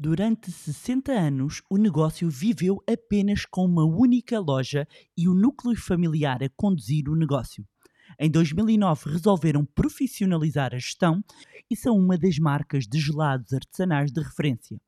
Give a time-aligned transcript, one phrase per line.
[0.00, 4.86] Durante 60 anos, o negócio viveu apenas com uma única loja
[5.16, 7.66] e o núcleo familiar a conduzir o negócio.
[8.16, 11.20] Em 2009, resolveram profissionalizar a gestão
[11.68, 14.80] e são uma das marcas de gelados artesanais de referência.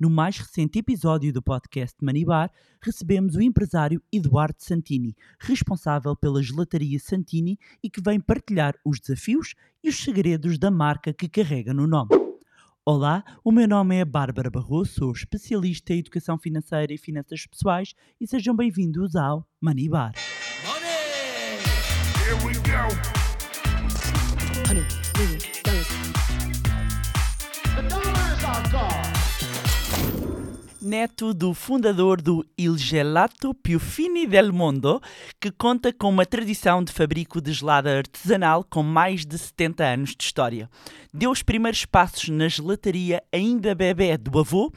[0.00, 2.50] No mais recente episódio do podcast Manibar,
[2.82, 9.54] recebemos o empresário Eduardo Santini, responsável pela gelataria Santini e que vem partilhar os desafios
[9.80, 12.25] e os segredos da marca que carrega no nome.
[12.88, 17.94] Olá, o meu nome é Bárbara Barroso, sou especialista em educação financeira e finanças pessoais
[18.20, 20.12] e sejam bem-vindos ao Manibar.
[22.24, 23.25] Here we go.
[30.86, 35.02] Neto do fundador do Il Gelato più fini del mondo,
[35.40, 40.14] que conta com uma tradição de fabrico de gelada artesanal com mais de 70 anos
[40.14, 40.70] de história.
[41.12, 44.72] Deu os primeiros passos na gelataria ainda bebê do avô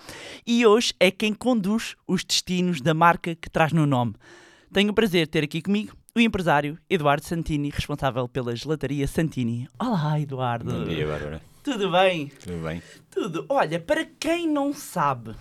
[0.48, 4.16] e hoje é quem conduz os destinos da marca que traz no nome.
[4.74, 9.70] Tenho o prazer de ter aqui comigo o empresário Eduardo Santini, responsável pela gelataria Santini.
[9.80, 10.74] Olá, Eduardo.
[10.74, 11.40] Bom dia, Bárbara.
[11.64, 12.32] Tudo bem?
[12.44, 12.82] Tudo bem?
[13.12, 13.46] Tudo.
[13.48, 15.36] Olha, para quem não sabe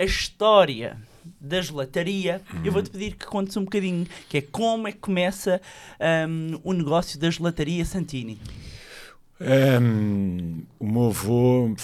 [0.00, 0.96] a história
[1.38, 5.60] da gelataria, eu vou-te pedir que contes um bocadinho, que é como é que começa
[6.26, 8.40] hum, o negócio da gelataria Santini.
[9.40, 11.74] Hum, o meu avô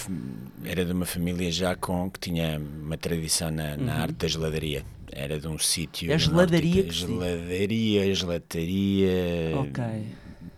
[0.63, 4.83] era de uma família já com que tinha uma tradição na, na arte da geladaria.
[5.11, 6.11] Era de um sítio.
[6.11, 6.95] É a geladaria norte que diz?
[6.95, 9.57] Geladaria, gelataria.
[9.59, 9.83] Ok.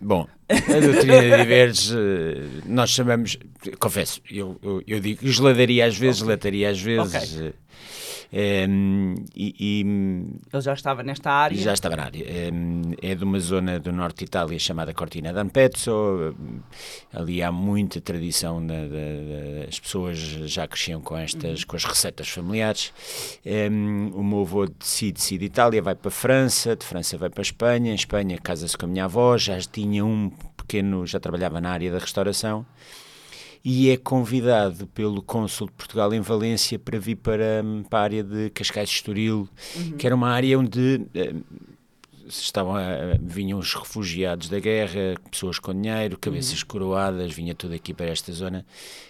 [0.00, 3.36] Bom, a doutrina de diversos, eh, nós chamamos,
[3.78, 7.38] confesso, eu, eu, eu digo geladaria às vezes, gelataria às vezes.
[7.40, 7.52] eh,
[8.32, 9.80] em, e- e
[10.52, 11.56] Ele já estava nesta área.
[11.56, 12.24] Já estava na área.
[12.24, 12.50] É,
[13.10, 16.34] é de uma zona do norte de Itália chamada Cortina d'Ampezzo.
[17.12, 21.84] Ali há muita tradição, da- da- da- as pessoas já cresciam com estas, com as
[21.84, 22.92] receitas familiares.
[24.14, 27.42] O meu avô decide, decide Itália, vai para a França, de França vai para a
[27.42, 31.70] Espanha, em Espanha casa-se com a minha avó, já tinha um pequeno, já trabalhava na
[31.70, 32.64] área da restauração
[33.64, 38.24] e é convidado pelo cônsul de Portugal em Valência para vir para, para a área
[38.24, 39.48] de Cascais de Estoril,
[39.98, 41.34] que era uma área onde eh,
[42.28, 47.92] estavam a- vinham os refugiados da guerra, pessoas com dinheiro, cabeças coroadas, vinha tudo aqui
[47.92, 48.64] para esta zona,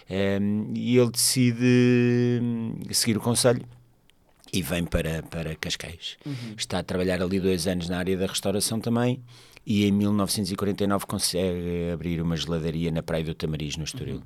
[0.08, 0.38] eh,
[0.74, 3.64] e ele decide hum, seguir o conselho
[4.52, 6.16] e vem para, para Cascais.
[6.56, 9.20] Está a trabalhar ali dois anos na área da restauração também
[9.64, 14.22] e em 1949 consegue abrir uma geladaria na Praia do Tamariz, no Estoril.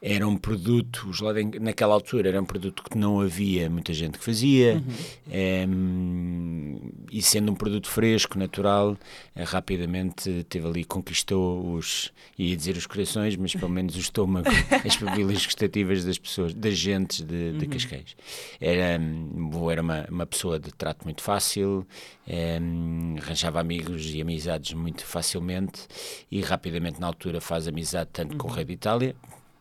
[0.00, 4.18] Era um produto, o gelado naquela altura era um produto que não havia muita gente
[4.18, 4.82] que fazia,
[5.30, 6.80] em,
[7.10, 8.96] e sendo um produto fresco, natural,
[9.34, 14.48] eh, rapidamente teve ali, conquistou os, ia dizer os corações, mas pelo menos o estômago,
[14.84, 18.16] as papilas gustativas das pessoas, das gentes de, de Cascais.
[18.60, 21.86] Era, hum, era uma, uma pessoa de trato muito fácil,
[22.26, 25.86] em, arranjava amigos e amizades muito facilmente
[26.30, 29.16] e rapidamente na altura faz amizade tanto com o rei de Itália,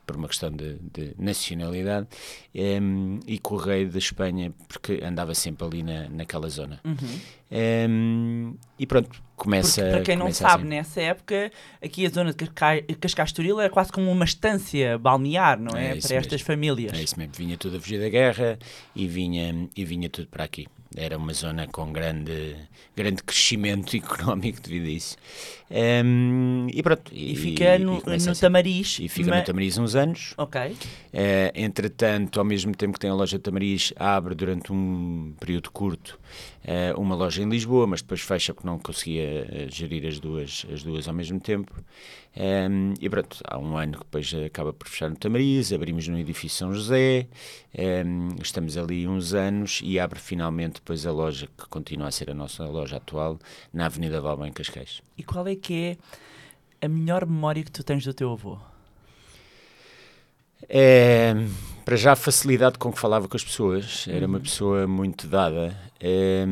[0.06, 2.08] por uma questão de, de nacionalidade,
[2.54, 6.80] em, e com o rei de Espanha, porque andava sempre ali na, naquela zona.
[7.52, 10.70] Em, e pronto, começa Porque, para quem não sabe, assim.
[10.70, 11.52] nessa época,
[11.82, 15.98] aqui a zona de Cascais, Estoril era quase como uma estância balnear, não é?
[15.98, 16.46] É para estas mesmo.
[16.46, 16.94] famílias.
[16.98, 18.58] É isso mesmo, vinha tudo a fugir da guerra
[18.96, 20.68] e vinha, e vinha tudo para aqui.
[20.96, 22.56] Era uma zona com grande,
[22.96, 25.18] grande crescimento económico devido a isso.
[25.70, 27.12] Em, e pronto.
[27.14, 28.36] E fica no, começa no.
[28.36, 29.00] Tamariz.
[29.00, 30.34] E fica no Tamariz uns anos.
[30.38, 30.76] Ok.
[31.12, 35.72] Eh, entretanto, ao mesmo tempo que tem a loja de Tamariz, abre durante um período
[35.72, 36.20] curto
[36.64, 40.66] eh, uma loja em Lisboa, mas depois fecha porque não conseguia eh, gerir as duas,
[40.72, 41.74] as duas ao mesmo tempo.
[42.36, 46.20] Em, e pronto, há um ano que depois acaba por fechar no Tamariz, abrimos no
[46.20, 47.28] edifício São José,
[47.74, 52.30] em, estamos ali uns anos e abre finalmente depois a loja que continua a ser
[52.30, 53.40] a nossa loja atual
[53.74, 55.02] na Avenida Valbem Cascais.
[55.18, 55.98] E qual é que
[56.82, 58.58] é a melhor memória que tu tens do teu avô?
[60.68, 61.34] É,
[61.84, 65.78] para já a facilidade com que falava com as pessoas, era uma pessoa muito dada.
[66.00, 66.46] É,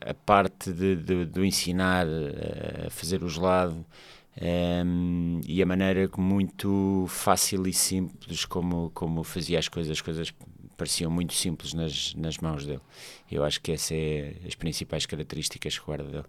[0.00, 3.84] a parte de, de, do ensinar eh, a fazer o gelado
[4.36, 4.82] é,
[5.46, 10.34] e a maneira muito fácil e simples como, como fazia as coisas, as coisas
[10.76, 12.80] pareciam muito simples nas, nas mãos dele.
[13.30, 16.24] Eu acho que essas é as principais características que guardo dele.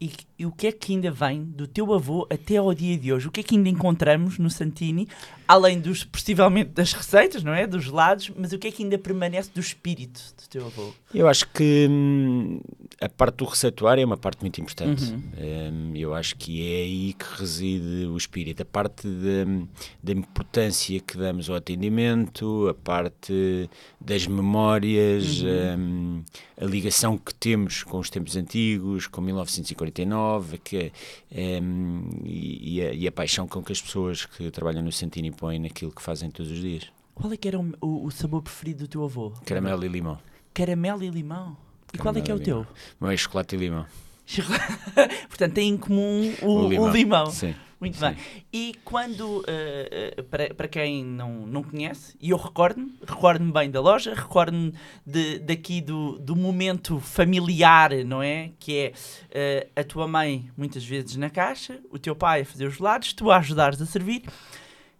[0.00, 3.12] E, e o que é que ainda vem do teu avô até ao dia de
[3.12, 3.28] hoje?
[3.28, 5.06] O que é que ainda encontramos no Santini,
[5.46, 7.66] além dos, possivelmente, das receitas, não é?
[7.66, 10.90] Dos lados, mas o que é que ainda permanece do espírito do teu avô?
[11.14, 12.60] Eu acho que hum,
[13.00, 15.04] a parte do receituário é uma parte muito importante.
[15.12, 15.22] Uhum.
[15.38, 18.62] Hum, eu acho que é aí que reside o espírito.
[18.62, 19.66] A parte da-
[20.02, 23.68] da importância que damos ao atendimento, a parte
[24.00, 25.42] das memórias,
[25.78, 26.22] hum,
[26.60, 30.92] a ligação que temos com os tempos antigos, com 1949, que,
[31.32, 35.30] hum, e, e a, e a paixão com que as pessoas que trabalham no Santini
[35.30, 36.84] põem naquilo que fazem todos os dias.
[37.14, 39.32] Qual é que era o, o- o sabor preferido do teu avô?
[39.44, 40.18] Caramelo e limão.
[40.52, 41.56] Caramelo e limão.
[41.92, 42.58] E qual é que é o teu?
[42.60, 42.72] limão.
[43.00, 43.86] O meu é chocolate e limão.
[45.28, 47.26] Portanto, tem em comum o, o limão.
[47.26, 47.54] Sim.
[47.80, 48.08] Muito Sim.
[48.08, 48.16] bem.
[48.52, 53.80] E quando, eh, para, para quem não, não conhece, e eu recordo-me, recordo-me bem da
[53.80, 54.74] loja, recordo-me
[55.06, 58.50] de- daqui do, do momento familiar, não é?
[58.58, 58.92] Que é
[59.30, 63.14] eh, a tua mãe muitas vezes na caixa, o teu pai a fazer os lados,
[63.14, 64.24] tu a ajudares a servir.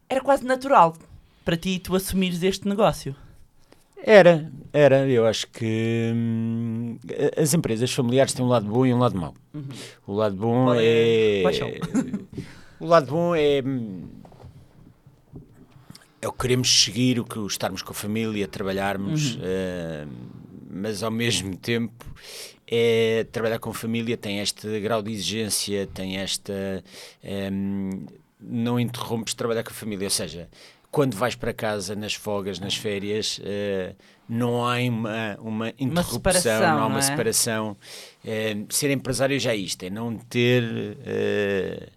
[0.09, 0.97] Era quase natural
[1.45, 3.15] para ti tu assumires este negócio.
[4.03, 5.07] Era, era.
[5.07, 6.99] Eu acho que hum,
[7.37, 9.35] as empresas familiares têm um lado bom e um lado mau.
[10.07, 11.43] O lado bom Qual é- é.
[12.81, 13.63] o lado bom é.
[13.65, 14.09] hum,
[16.23, 20.07] É o que queremos seguir, o que o estarmos com a família, trabalharmos, eh,
[20.71, 22.05] mas ao mesmo tempo
[22.67, 26.85] é trabalhar com a família tem este grau de exigência, tem esta
[27.53, 28.07] hum,
[28.39, 30.49] não interrompes trabalhar com a família, ou seja,
[30.91, 33.95] quando vais para casa nas folgas, nas férias, eh,
[34.29, 37.03] não há uma, uma interrupção, separação, não há uma não é?
[37.03, 37.77] separação.
[38.25, 40.63] Eh, ser empresário já é isto, é não ter,
[41.05, 41.89] eh,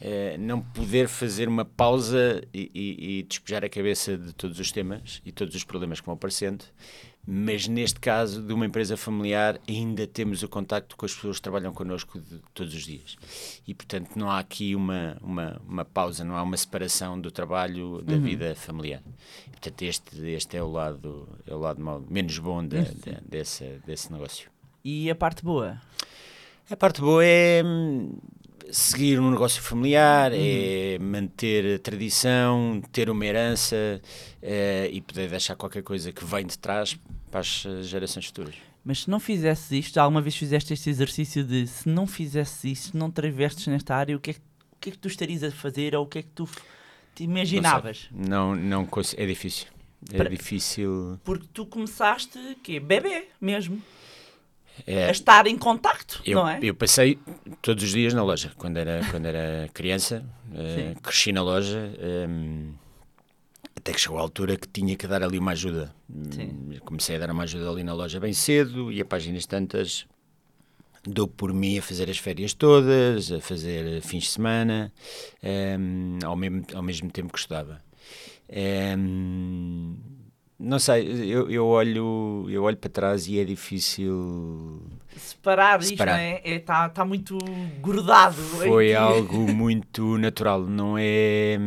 [0.00, 4.72] eh, não poder fazer uma pausa e, e- e despejar a cabeça de todos os
[4.72, 6.64] temas e todos os problemas que vão aparecendo.
[7.26, 11.42] Mas neste caso, de uma empresa familiar, ainda temos o contacto com as pessoas que
[11.42, 13.16] trabalham connosco de- todos os dias.
[13.68, 18.00] E, portanto, não há aqui uma, uma, uma pausa, não há uma separação do trabalho
[18.02, 19.02] da vida familiar.
[19.46, 23.18] E, portanto, este, este é o lado, é o lado mau- menos bom de, de-
[23.28, 24.50] desse, desse negócio.
[24.82, 25.78] E a parte boa?
[26.70, 28.16] A parte boa é hum,
[28.72, 34.00] seguir um negócio familiar, é manter a tradição, ter uma herança
[34.42, 36.98] eh, e poder deixar qualquer coisa que vem de trás
[37.30, 38.54] para as gerações futuras.
[38.84, 42.90] Mas se não fizesses isto, alguma vez fizeste este exercício de se não fizesses isto,
[42.92, 45.08] se não te investes nesta área, o que, é que, o que é que tu
[45.08, 46.48] estarias a fazer ou o que é que tu
[47.14, 48.08] te imaginavas?
[48.10, 49.66] Não, não cons- é difícil.
[50.10, 51.18] É Para- difícil.
[51.24, 53.82] Porque tu começaste, que é bebê mesmo,
[54.86, 56.58] a É, estar em contacto, eu, não é?
[56.62, 57.18] eu passei
[57.62, 58.52] todos os dias na loja.
[58.56, 60.24] Quando era, quando era criança,
[60.54, 61.00] eh, Sim.
[61.02, 61.92] cresci na loja.
[62.28, 62.72] hum,
[63.76, 65.94] até que chegou a altura que tinha que dar ali uma ajuda.
[66.30, 66.78] Sim.
[66.84, 70.04] Comecei a dar uma ajuda ali na loja bem cedo e a páginas tantas
[71.02, 74.92] dou por mim a fazer as férias todas, a fazer fins de semana,
[75.78, 77.80] hum, ao, mesmo, ao mesmo tempo que estudava.
[78.98, 79.96] Hum,
[80.60, 84.82] não sei, eu, eu, olho, eu olho para trás e é difícil
[85.16, 86.12] Separar, isto Separar.
[86.12, 86.40] não é?
[86.44, 87.38] Está tá muito
[87.80, 88.36] grudado.
[88.36, 91.58] Foi algo muito natural, não é.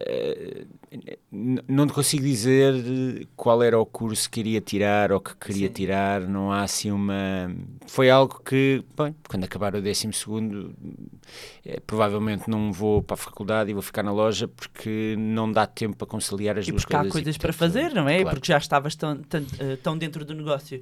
[0.00, 0.66] Eh,
[1.30, 5.72] Não consigo dizer qual era o curso que iria tirar ou que queria Sim.
[5.72, 7.54] tirar, não há assim uma.
[7.86, 10.08] Foi algo que, bem, quando acabar o 12,
[11.64, 15.66] eh, provavelmente não vou para a faculdade e vou ficar na loja porque não dá
[15.66, 17.10] tempo para conciliar as E duas porque há coisas.
[17.10, 18.20] e, coisas para portanto, fazer, não é?
[18.22, 18.36] claro.
[18.36, 20.80] Porque já estavas tão, tão, eh, tão dentro do negócio.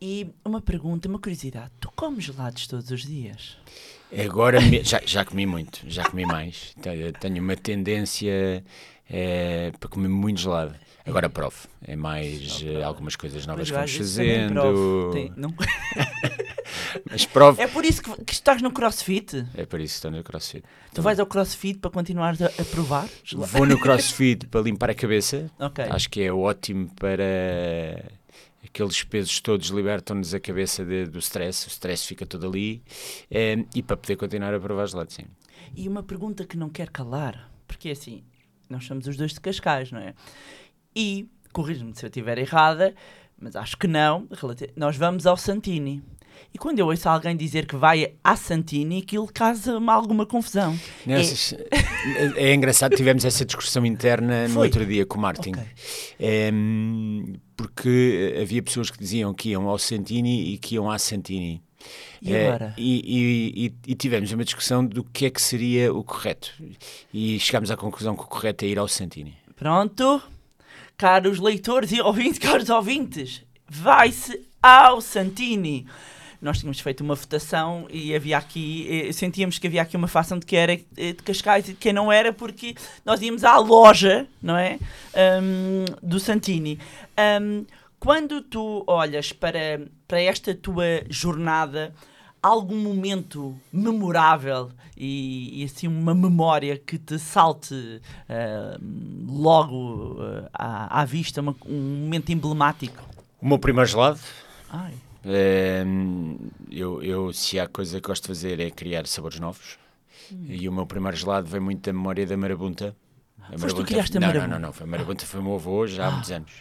[0.00, 3.56] E uma pergunta, uma curiosidade: tu comes gelados todos os dias?
[4.24, 6.74] Agora me- já, já comi muito, já comi mais.
[7.20, 8.64] Tenho, uma tendência
[9.10, 10.74] eh, para comer muito gelado.
[11.04, 11.56] Agora provo.
[11.86, 14.04] É mais eh, algumas coisas novas que vamos provo.
[14.04, 15.10] fazendo.
[15.12, 15.54] Tem- não-
[17.10, 17.60] Mas provo.
[17.60, 19.44] É por isso que, que estás no crossfit?
[19.56, 20.64] É por isso que estou no crossfit.
[20.92, 23.08] Tu vais ao crossfit para continuares a, a provar?
[23.34, 25.50] Vou no crossfit para limpar a cabeça.
[25.60, 25.84] Ok.
[25.88, 28.02] Acho que é ótimo para
[28.76, 31.66] aqueles pesos todos libertam-nos a cabeça de- do stress.
[31.66, 32.82] O stress fica todo ali.
[33.30, 35.24] eh, e para poder continuar a provar gelado, sim.
[35.74, 38.22] E uma pergunta que não quer calar, porque é assim,
[38.68, 40.14] nós somos os dois de Cascais, não é?
[40.94, 42.94] E, corrija-me se eu estiver errada,
[43.40, 44.28] mas acho que não,
[44.76, 46.02] nós vamos ao Santini.
[46.54, 50.78] E quando eu ouço alguém dizer que vai à Santini, aquilo causa-me alguma confusão.
[51.04, 51.54] Nessas-
[52.36, 52.54] é...
[52.54, 54.66] engraçado, tivemos essa discussão interna no Foi?
[54.68, 55.50] outro dia com o Martin.
[55.50, 55.62] Ok.
[56.18, 61.62] Em, porque havia pessoas que diziam que iam ao Santini e que iam à Santini.
[62.20, 62.74] E Eh, agora?
[62.76, 66.52] e, e- e- e tivemos uma discussão do que é que seria o correto.
[67.12, 69.34] E chegámos à conclusão que o correto é ir ao Santini.
[69.54, 70.20] Pronto,
[70.96, 75.86] caros leitores e ouvintes, caros ouvintes, vai-se ao Santini.
[76.40, 80.38] Nós tínhamos feito uma votação e havia aqui, eh, sentíamos que havia aqui uma facção
[80.38, 82.74] de que era eh, de Cascais e de quem não era, porque
[83.04, 84.78] nós íamos à loja, não é?
[85.14, 86.78] Ahm, do Santini.
[87.16, 87.64] Ahm,
[87.98, 91.94] quando tu olhas para, para esta tua jornada,
[92.42, 98.78] algum momento memorável e, e assim uma memória que te salte ah,
[99.26, 100.18] logo
[100.52, 103.02] ah, à, à vista, uma- um momento emblemático?
[103.40, 104.20] O meu primeiro gelado,
[104.68, 104.92] Ai,
[106.70, 109.78] eu, eu, se há coisa que gosto de fazer é criar sabores novos.
[110.48, 112.96] E o meu primeiro gelado vem muito da memória da marabunta.
[113.40, 114.46] A tu marabunta- que criaste a marabunta?
[114.48, 114.72] Não, não, não.
[114.72, 116.52] Foi, a marabunta foi o meu avô já há muitos anos.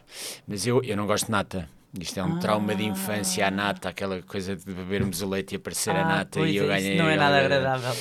[0.48, 1.68] Mas eu, eu não gosto de nata.
[2.00, 5.56] Isto é um trauma de infância, a nata, aquela coisa de bebermos o leite e
[5.56, 6.40] aparecer a Ah, nata.
[6.40, 6.98] pois e eu é, isso ganhei.
[7.00, 7.94] não é nada agradável.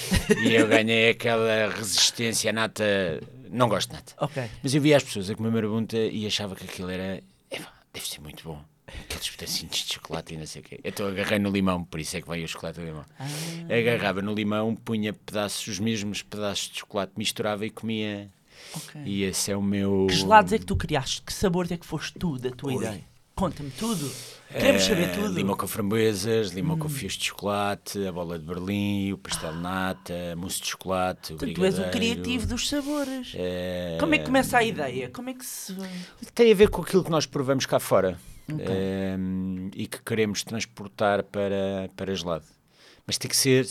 [0.42, 2.85] E eu ganhei aquela resistência à nata.
[3.50, 4.12] Não gosto de nata.
[4.18, 4.42] ok.
[4.62, 7.23] Mas eu via as pessoas a comer marabunta e achava que aquilo era.
[7.50, 8.61] "Epá, deve ser muito bom.
[8.87, 10.79] Aqueles pedacinhos de chocolate e não sei o quê.
[10.85, 13.05] Então agarrei no limão, por isso é que veio o chocolate do limão.
[13.19, 13.25] Ah.
[13.75, 18.31] Agarrava no limão, punha pedaços, os mesmos pedaços de chocolate, misturava e comia.
[18.76, 19.00] ok.
[19.05, 20.07] E esse é o meu.
[20.09, 21.23] Que gelados é que tu criaste?
[21.23, 22.85] Que sabores é que foste tu da tua Ui.
[22.85, 23.00] ideia?
[23.35, 24.09] Conta-me tudo.
[24.53, 25.31] Queremos Eh, saber tudo.
[25.33, 25.35] Hum.
[25.35, 29.59] Limão com framboesas, limão com fios de chocolate, a bola de Berlim, o pastel de
[29.61, 33.33] nata, a mousse de chocolate, o tu és o criativo dos sabores.
[33.35, 35.09] Eh, Como é que começa a ideia?
[35.09, 35.75] Como é que se.
[36.33, 38.17] Tem a ver com aquilo que nós provamos cá fora
[38.48, 42.44] ehm, e que queremos transportar para, para gelado.
[43.06, 43.68] Mas tem que ser.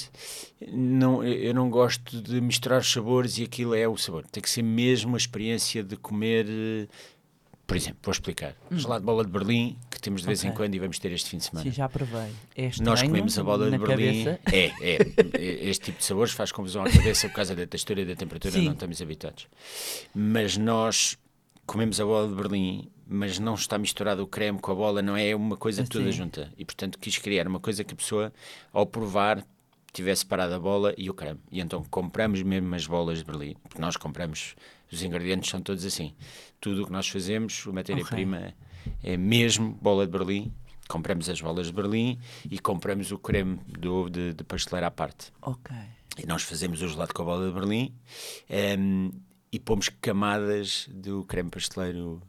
[0.72, 4.26] Não, eu não gosto de misturar os sabores e aquilo é o sabor.
[4.32, 6.46] Tem que ser mesmo a experiência de comer.
[7.66, 8.56] Por exemplo, vou explicar.
[8.70, 10.58] Gelado de bola de Berlim, que temos de vez em Ok.
[10.58, 11.64] quando e vamos ter este fim de semana.
[11.64, 12.30] Sim, já provei.
[12.56, 14.26] É Nós comemos a bola de Berlim.
[14.26, 14.40] cabeça.
[14.52, 15.70] É, é.
[15.70, 18.54] Este tipo de sabores faz confusão à cabeça por causa da textura e da temperatura,
[18.54, 18.66] Sim.
[18.66, 19.48] não estamos habituados.
[20.14, 21.18] Mas nós
[21.66, 25.16] comemos a bola de Berlim, mas não está misturado o creme com a bola, não
[25.16, 26.12] é uma coisa toda Sim.
[26.12, 26.54] junta.
[26.58, 28.34] E portanto quis criar uma coisa que a pessoa,
[28.72, 29.46] ao provar,
[29.94, 31.40] tivesse parado a bola e o creme.
[31.52, 34.56] E então compramos mesmo as bolas de Berlim, porque nós compramos,
[34.92, 36.14] os ingredientes são todos assim.
[36.60, 38.54] Tudo o que nós fazemos, a matéria-prima
[39.04, 40.52] é mesmo bola de Berlim.
[40.88, 42.20] Compramos as bolas de Berlim
[42.50, 45.32] e compramos o creme do ovo de, de pasteleira à parte.
[45.42, 45.74] Ok.
[46.18, 47.94] E nós fazemos o gelado com a bola de Berlim
[48.50, 49.10] ehm,
[49.52, 52.22] e pomos camadas do creme pasteleiro.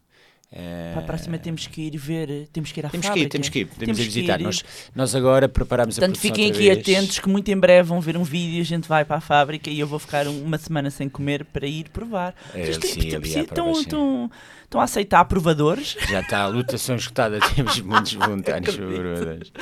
[0.57, 3.27] Eh, Para a próxima temos que ir ver, temos que ir à temos que fábrica.
[3.27, 4.41] ir, temos que ir, podemos ir Temos que visitar.
[4.41, 4.45] ir.
[4.45, 8.01] Nós, nós agora preparamos a Portanto, produção fiquem aqui atentos que muito em breve vão
[8.01, 10.57] ver um vídeo, a gente vai para a fábrica e eu vou ficar um- uma
[10.59, 12.35] semana sem comer para ir provar.
[12.55, 15.97] É, Vocês têm- sim, estão- estão a aceitar provadores?
[16.09, 19.53] Já está a lutação esgotada, temos muitos voluntários favoráveis.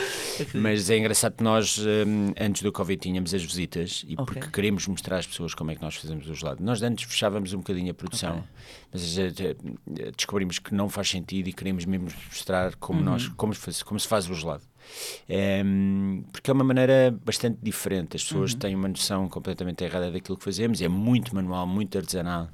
[0.54, 4.24] Mas é engraçado que nós, hum, antes do Covid, tínhamos as visitas e Ok.
[4.26, 6.62] porque queremos mostrar às pessoas como é que nós fazemos o gelado.
[6.62, 8.42] Nós antes fechávamos um bocadinho a produção, Ok.
[8.92, 9.32] mas eh,
[9.98, 13.04] eh, descobrimos que não faz sentido e queremos mesmo mostrar como, Uhum.
[13.06, 14.62] nós, como, se faz, como se faz o gelado.
[15.64, 18.16] Hum, porque é uma maneira bastante diferente.
[18.16, 18.28] As Uhum.
[18.28, 20.80] pessoas têm uma noção completamente errada daquilo que fazemos.
[20.82, 22.48] É muito manual, muito artesanal.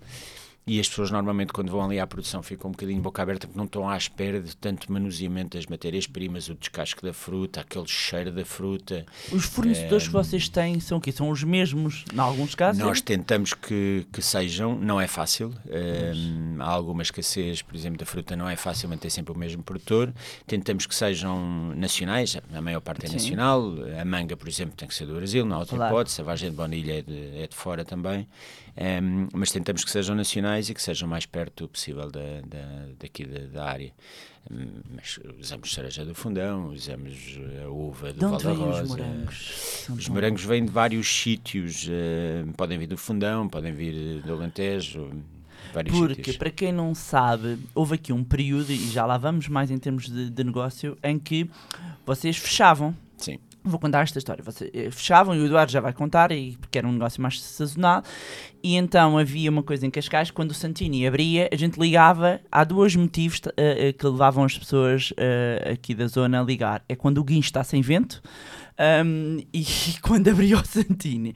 [0.68, 3.56] E as pessoas normalmente quando vão ali à produção ficam um bocadinho boca aberta porque
[3.58, 8.30] não estão à espera de tanto manuseamento das matérias-primas, o descasque da fruta, aquele cheiro
[8.30, 9.06] da fruta.
[9.32, 11.10] Os fornecedores que vocês têm são o quê?
[11.10, 12.82] São os mesmos, em alguns casos?
[12.82, 15.54] Nós tentamos que, que sejam, não é fácil.
[15.66, 19.62] Hum, há alguma escassez, por exemplo, da fruta, não é fácil manter sempre o mesmo
[19.62, 20.12] produtor.
[20.46, 23.14] Tentamos que sejam nacionais, a maior parte é Sim.
[23.14, 23.72] nacional.
[23.98, 25.94] A manga, por exemplo, tem que ser do Brasil, não há outra Claro.
[25.94, 26.20] hipótese.
[26.20, 28.26] A vagem de baunilha é de, é de fora também.
[28.80, 33.24] Hum, mas tentamos que sejam nacionais e que sejam mais perto possível da, da, daqui
[33.26, 33.92] da, da área.
[34.50, 38.84] Hum, mas usamos cereja do fundão, usamos a uva do Val da vêm os Rosa.
[38.86, 39.52] morangos?
[39.84, 44.32] São Os morangos vêm de vários sítios, eh, podem vir do Fundão, podem vir do
[44.32, 45.10] Alentejo,
[45.74, 46.36] vários Porque, sítios.
[46.36, 50.08] para quem não sabe, houve aqui um período, e já lá vamos mais em termos
[50.08, 51.50] de, de negócio, em que
[52.06, 52.96] vocês fechavam.
[53.16, 53.38] Sim.
[53.68, 54.42] Vou contar esta história.
[54.42, 57.40] Vocês eh, fechavam e o Eduardo já vai contar, e, porque era um negócio mais
[57.40, 58.02] sazonal.
[58.62, 62.40] E então havia uma coisa em Cascais, quando o Santini abria, a gente ligava.
[62.50, 66.96] Há dois motivos eh, que levavam as pessoas eh, aqui da zona a ligar: é
[66.96, 68.20] quando o guincho está sem vento.
[69.04, 69.64] um, e
[70.02, 71.34] quando abriu o Santini.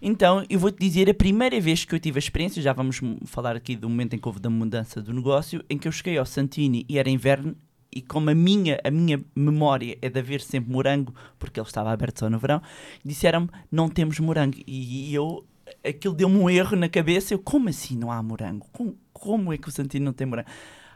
[0.00, 3.56] Então, eu vou-te dizer, a primeira vez que eu tive a experiência, já vamos falar
[3.56, 6.26] aqui do momento em que houve da mudança do negócio, em que eu cheguei ao
[6.26, 7.54] Santini e era inverno,
[7.94, 11.92] e como a minha, a minha memória é de haver sempre morango, porque ele estava
[11.92, 12.60] aberto só no verão,
[13.04, 14.58] disseram-me, não temos morango.
[14.66, 15.46] E eu,
[15.86, 18.66] aquilo deu-me um erro na cabeça, eu, como assim não há morango?
[18.72, 20.48] Como, como é que o Santini não tem morango?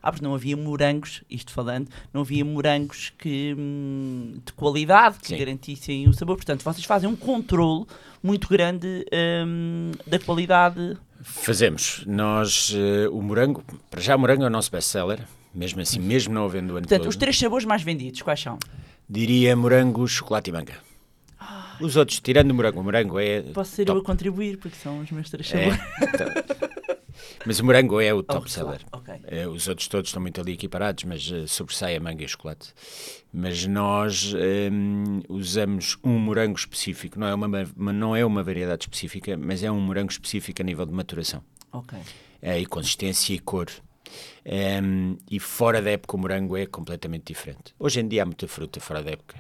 [0.03, 5.29] Ah, porque não havia morangos, isto falando, não havia morangos que, hum, de qualidade que
[5.29, 5.37] Sim.
[5.37, 6.37] garantissem o sabor.
[6.37, 7.85] Portanto, vocês fazem um controle
[8.23, 9.05] muito grande
[9.45, 10.97] hum, da qualidade.
[11.21, 12.05] Fazemos.
[12.07, 15.27] Nós, eh, o morango, para já o morango é o nosso best-seller,
[15.59, 17.09] mesmo assim, mesmo não havendo o ano Portanto, todo.
[17.11, 18.59] os três sabores mais vendidos, quais são?
[19.09, 20.75] Diria morango, chocolate e manga.
[21.81, 23.41] Os outros, tirando o morango, o morango é.
[23.43, 24.07] Posso ser eu a top.
[24.07, 25.93] contribuir, porque são os meus três É, sabores.
[26.03, 26.29] então.
[27.47, 28.81] Mas o morango é o top Oh, seller.
[28.93, 29.15] Ok.
[29.29, 32.29] Eh, os outros todos estão muito ali equiparados, mas eh, sobressai a manga e o
[32.29, 32.73] chocolate.
[33.33, 34.35] Mas nós
[34.73, 39.63] hum, usamos um morango específico, não é uma, ma- não é uma variedade específica, mas
[39.63, 41.43] é um morango específico a nível de maturação.
[41.73, 41.97] Ok.
[42.43, 43.69] Eh, e consistência e cor.
[44.83, 47.75] Hum, e fora da época o morango é completamente diferente.
[47.79, 49.37] Hoje em dia há muita fruta fora da época.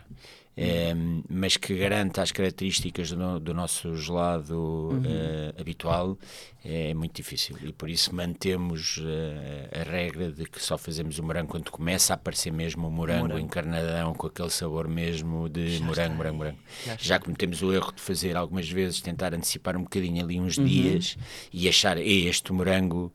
[0.96, 6.18] Hum, mas que garanta as características do, do nosso gelado eh, habitual
[6.64, 11.22] é muito difícil e por isso mantemos eh, a regra de que só fazemos o
[11.22, 13.40] morango quando começa a aparecer mesmo o morango, Morango.
[13.40, 16.58] encarnadão com aquele sabor mesmo de Já morango, morango, morango.
[16.84, 16.96] Já.
[16.98, 20.64] Já cometemos o erro de fazer algumas vezes, tentar antecipar um bocadinho ali uns Uhum.
[20.64, 21.16] dias
[21.52, 23.12] e achar "É este morango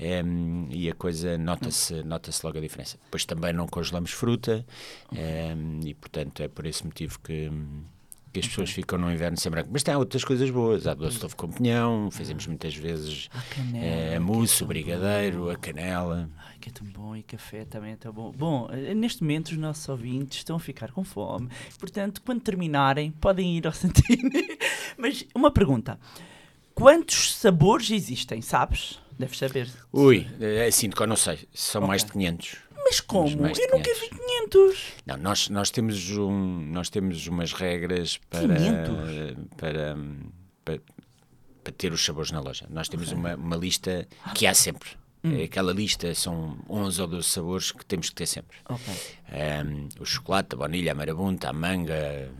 [0.00, 2.96] em, e a coisa nota-se nota logo a diferença.
[3.04, 4.64] Depois também não congelamos fruta
[5.12, 7.50] em, e portanto é por esse motivo que,
[8.32, 9.68] que as pessoas ficam no inverno sem branco.
[9.72, 13.84] Mas tem outras coisas boas, há doce de com pinhão, fazemos muitas vezes A canela.
[13.84, 15.50] eh, a que mousse, é o brigadeiro, bom.
[15.50, 16.30] a canela.
[16.48, 18.32] Ai, que é tão bom e café também é tão bom.
[18.32, 21.48] Bom, eh, neste momento os nossos ouvintes estão a ficar com fome.
[21.78, 24.58] Portanto, quando terminarem, podem ir ao Santini.
[24.98, 25.98] Mas uma pergunta:
[26.74, 28.40] quantos sabores existem?
[28.42, 28.98] Sabes?
[29.18, 29.70] Deves saber.
[29.92, 31.88] Ui, é assim de cor, não sei, são Ok.
[31.88, 32.56] mais de 500.
[32.88, 33.36] Mas como?
[33.42, 34.00] mais Eu nunca 500.
[34.00, 34.92] vi 500.
[35.04, 39.48] Não, nós, nós, temos um, nós temos umas regras para, 500?
[39.56, 39.96] para,
[40.64, 40.80] para,
[41.64, 42.64] para ter os sabores na loja.
[42.70, 44.90] Nós temos uma, uma lista que há sempre.
[45.24, 45.36] Hum.
[45.36, 48.56] É Aquela lista são 11 ou 12 sabores que temos que ter sempre.
[48.68, 48.94] Ok.
[49.32, 52.30] Um, o chocolate, a baunilha, a marabunta, a manga.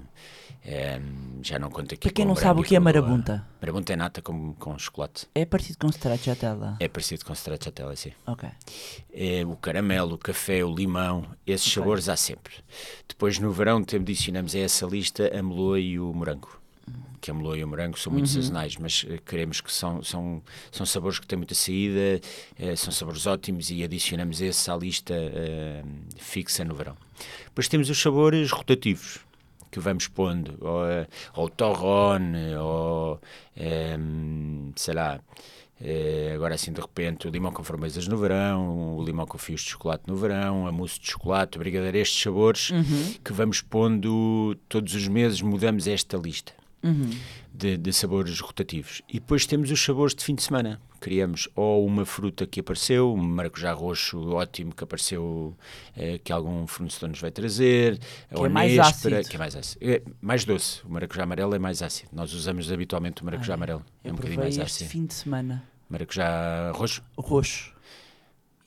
[0.66, 3.96] Um, já não conto aqui Para quem não sabe o que é marabunta, Marabunta é
[3.96, 5.26] nata com, com chocolate.
[5.34, 6.76] é parecido com stracciatella.
[6.80, 8.12] É parecido com stracciatella, sim.
[8.26, 8.48] Ok.
[9.14, 12.54] É, o caramelo, o café, o limão, esses sabores há sempre.
[13.08, 16.60] Depois no verão tem- adicionamos a essa lista a meloa e o morango.
[17.20, 20.40] Que a meloa e o morango são muito sazonais, mas eh, queremos que são, são,
[20.70, 22.20] são sabores que têm muita saída,
[22.58, 25.14] eh, são sabores ótimos e adicionamos esse à lista
[26.16, 26.96] fixa no verão.
[27.46, 29.18] Depois temos os sabores rotativos
[29.76, 33.20] que vamos pondo, ou, eh, ou o torrone, ou
[33.54, 35.20] em, sei lá,
[35.78, 39.60] eh, agora assim de repente o limão com framboesas no verão, o limão com fios
[39.60, 42.70] de chocolate no verão, a mousse de chocolate, brigadeiro, estes sabores
[43.22, 47.10] que vamos pondo todos os meses, mudamos esta lista Uhum.
[47.52, 49.02] de, de sabores rotativos.
[49.08, 50.80] E depois temos os sabores de fim de semana.
[51.00, 55.56] Criamos ou uma fruta que apareceu, um maracujá roxo ótimo que apareceu,
[55.96, 57.98] eh, que algum fornecedor nos vai trazer,
[58.32, 59.30] ou é mais néspera, ácido.
[59.30, 59.84] que é mais ácido.
[59.90, 60.80] É mais doce.
[60.84, 62.10] O maracujá amarelo é mais ácido.
[62.12, 63.84] Nós usamos habitualmente o maracujá Ai, amarelo.
[64.02, 64.90] É Eu um bocadinho mais este ácido.
[64.90, 65.62] fim de semana.
[65.88, 67.72] Maracujá roxo, Roxo.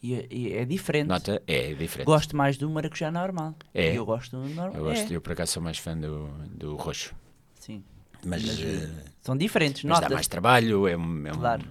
[0.02, 1.08] E, é- e é diferente.
[1.10, 2.06] nota, é diferente.
[2.06, 3.54] Gosto mais do maracujá normal.
[3.74, 3.92] É.
[3.94, 4.72] E eu gosto do normal.
[4.74, 7.14] Eu gosto, É, eu por acaso sou mais fã do, do roxo.
[7.60, 7.84] Sim.
[8.26, 8.90] Mas, Mas, eh,
[9.22, 11.28] São diferentes, mas dá mais trabalho, é um.
[11.28, 11.66] É um- Claro.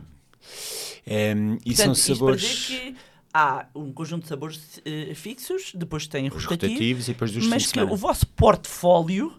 [1.06, 2.96] Em, e Portanto, são sabores para dizer que
[3.32, 7.46] há um conjunto de sabores eh, fixos, depois tem os rotativo, rotativos e depois dos
[7.46, 9.32] mas que o vosso portfólio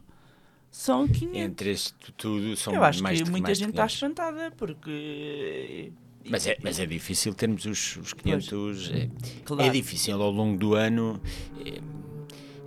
[0.71, 1.35] são 500.
[1.37, 3.93] Entre este tudo são Eu acho mais que muita mais gente está 500.
[3.95, 5.91] espantada, porque...
[6.29, 8.91] Mas é, mas é difícil termos os, os 500.
[8.91, 9.09] É,
[9.45, 9.63] Claro.
[9.63, 11.19] é difícil ao longo do ano.
[11.65, 11.79] é,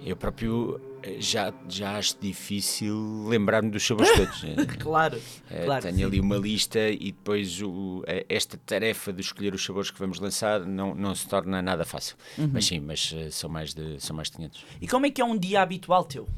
[0.04, 4.44] eu próprio eh, já, já acho difícil lembrar-me dos sabores todos.
[4.44, 4.64] é.
[4.78, 5.82] Claro, Eh, claro.
[5.82, 6.04] tenho sim.
[6.04, 10.18] ali uma lista e depois o- eh, esta tarefa de escolher os sabores que vamos
[10.20, 12.16] lançar não, não se torna nada fácil.
[12.38, 12.50] Uhum.
[12.52, 14.64] Mas sim, mas eh, são mais de, são mais de 500.
[14.80, 16.28] E como é que é um dia habitual teu?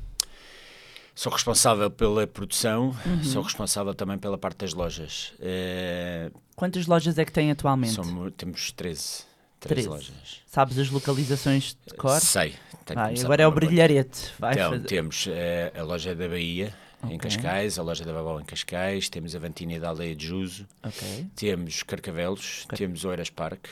[1.14, 3.22] Sou responsável pela produção, Uhum.
[3.22, 5.32] sou responsável também pela parte das lojas.
[5.40, 7.92] Eh, Quantas lojas é que tem atualmente?
[7.94, 9.24] somos- temos 13,
[9.68, 9.88] 13 13.
[9.88, 10.40] lojas.
[10.46, 12.20] Sabes as localizações de cor?
[12.20, 12.54] Sei.
[12.86, 14.32] Vai, começado agora é o brilharete.
[14.38, 16.74] Vai Então, fazer- temos eh, a loja da Bahia,
[17.04, 17.18] em Ok.
[17.18, 21.26] Cascais, a loja da Babal em Cascais, temos a Vantina da Aldeia de Juso, Ok.
[21.34, 23.70] temos Carcavelos, Car- temos Oeiras Parque,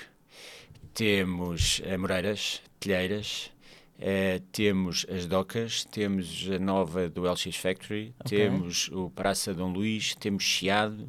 [0.95, 3.51] temos eh, Moreiras, Telheiras,
[3.99, 10.15] eh, temos as Docas, temos a nova do LX Factory, temos o Praça Dom Luís,
[10.17, 11.07] temos Chiado,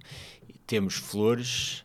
[0.68, 1.84] temos Flores.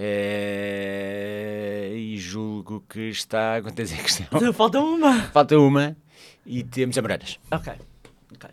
[0.00, 3.60] Eh, e julgo que está.
[3.60, 4.52] Quantas é que estão?
[4.52, 5.22] Falta uma.
[5.24, 5.96] Falta uma.
[6.46, 7.38] E temos a Moreiras.
[7.50, 7.72] Ok.
[8.34, 8.50] ok.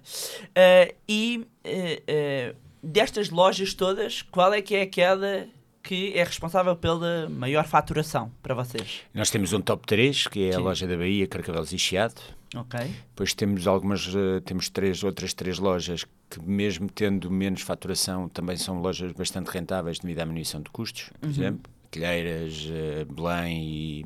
[0.55, 5.47] Eh, e eh, eh, destas lojas todas, qual é que é aquela
[5.83, 9.01] que é responsável pela maior faturação para vocês?
[9.13, 10.61] Nós temos um top 3, que é a Sim.
[10.61, 12.19] loja da Bahia, Carcavelos e Chiado.
[12.55, 12.79] Ok.
[13.09, 18.55] Depois temos algumas, eh, temos três, outras três lojas que mesmo tendo menos faturação, também
[18.57, 21.71] são lojas bastante rentáveis devido à diminuição de custos, por exemplo.
[21.91, 24.05] Telheiras, eh, Belém e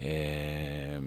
[0.00, 1.00] eh,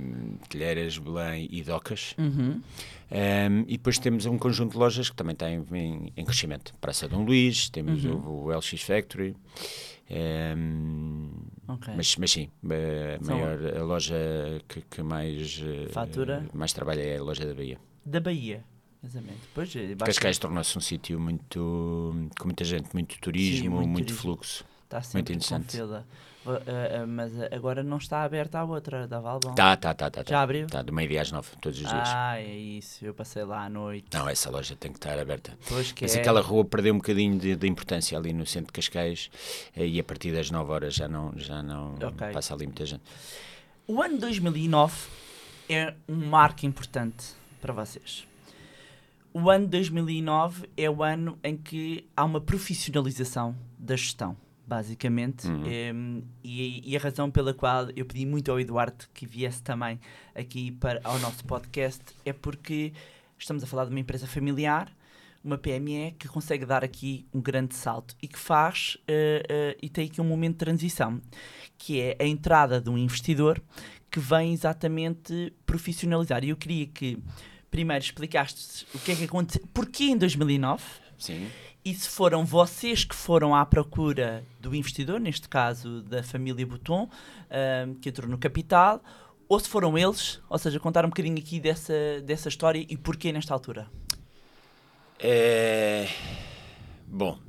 [0.50, 2.16] Telheiras, Belém e Docas.
[2.18, 2.62] Uhum.
[3.10, 6.74] Um, e depois temos um conjunto de lojas que também está em, em, em crescimento.
[6.82, 8.18] Praça Dom Luís, temos Uhum.
[8.18, 9.36] o, o LX Factory.
[10.10, 11.30] Um,
[11.68, 11.94] Ok.
[11.96, 14.16] mas, mas sim, a, maior, a loja
[14.68, 16.46] que, que mais, eh, Fatura?
[16.54, 17.78] mais trabalha é a loja da Bahia.
[18.06, 18.64] Da Bahia.
[19.04, 19.40] Exatamente.
[19.54, 24.22] Pois, basta- Cascais tornou-se um sítio muito com muita gente, muito turismo, muito muito, turismo.
[24.22, 24.66] fluxo.
[24.86, 25.72] Está sempre com interessante.
[25.78, 26.08] fila.
[26.48, 29.54] Uh, uh, uh, mas agora não está aberta a outra, da Valbon.
[29.54, 30.20] Tá, tá, tá, tá.
[30.20, 30.42] Já tá.
[30.42, 30.68] abriu?
[30.68, 32.10] Tá, do meio-dia às nove, todos os dias.
[32.10, 33.06] Ah, é isso.
[33.06, 34.08] Eu passei lá à noite.
[34.14, 35.58] Não, essa loja tem que estar aberta.
[35.68, 36.20] Pois que Mas é.
[36.22, 39.30] aquela rua perdeu um bocadinho de, de importância ali no centro de Cascais
[39.76, 42.32] eh, e a partir das 9 horas já não, já não Ok.
[42.32, 43.04] passa ali muita gente.
[43.88, 44.96] O ano 2009
[45.70, 48.26] é um marco importante para vocês.
[49.34, 54.36] O ano 2009 é o ano em que há uma profissionalização da gestão,
[54.68, 55.48] basicamente.
[55.48, 56.24] Uhum.
[56.44, 60.00] E, e a razão pela qual eu pedi muito ao Eduardo que viesse também
[60.36, 62.92] aqui para, ao nosso podcast é porque
[63.40, 64.92] estamos a falar de uma empresa familiar,
[65.44, 69.88] uma PME que consegue dar aqui um grande salto e que faz eh, eh, e
[69.88, 71.22] tem aqui um momento de transição,
[71.78, 73.62] que é a entrada de um investidor
[74.12, 76.44] que vem exatamente profissionalizar.
[76.44, 77.18] E eu queria que
[77.72, 80.84] primeiro explicaste o que é que aconteceu, porquê em 2009
[81.18, 81.48] Sim.
[81.90, 87.10] E se foram vocês que foram à procura do investidor, neste caso da família Bouton,
[88.02, 89.02] que entrou no capital,
[89.48, 91.94] ou se foram eles, ou seja, contar um bocadinho aqui dessa,
[92.26, 93.88] dessa história e porquê nesta altura.
[95.18, 96.10] É...
[97.08, 97.40] Bom,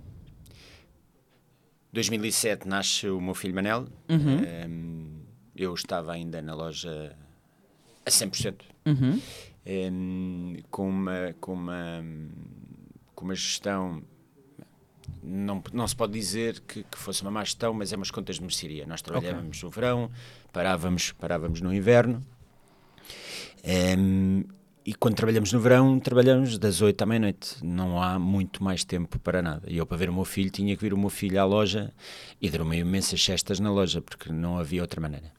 [1.93, 3.89] 2007 nasce o meu filho Manel.
[4.09, 4.45] Uhum.
[4.45, 5.23] Ehm,
[5.57, 7.17] eu estava ainda na loja
[8.07, 8.63] a 100%.
[8.87, 9.21] Uhum.
[9.67, 12.05] Ehm, com, uma, com, uma,
[13.17, 14.03] com uma gestão.
[15.29, 18.37] Não, não se pode dizer que, que fosse uma má gestão, mas é umas contas
[18.37, 18.87] de mercearia.
[18.87, 20.11] Nós trabalhávamos no verão,
[20.53, 22.25] parávamos, parávamos no inverno.
[23.63, 24.45] Ehm,
[24.89, 27.57] e quando trabalhamos no verão, trabalhamos das 8 à meia-noite.
[27.63, 29.71] Não há muito mais tempo para nada.
[29.71, 31.93] E eu, para ver o meu filho, tinha que vir o meu filho à loja
[32.41, 35.31] e dormir imensas cestas na loja, porque não havia outra maneira.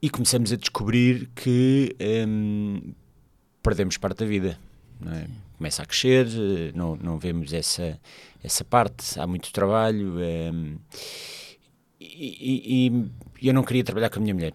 [0.00, 1.96] E começamos a descobrir que
[2.28, 2.92] hum,
[3.60, 4.60] perdemos parte da vida.
[5.00, 5.26] não é?
[5.64, 6.26] Começa a crescer,
[6.74, 7.98] não, não vemos essa,
[8.42, 10.16] essa parte, há muito trabalho.
[10.52, 10.76] hum,
[11.98, 14.52] e, e- e eu não queria trabalhar com a minha mulher.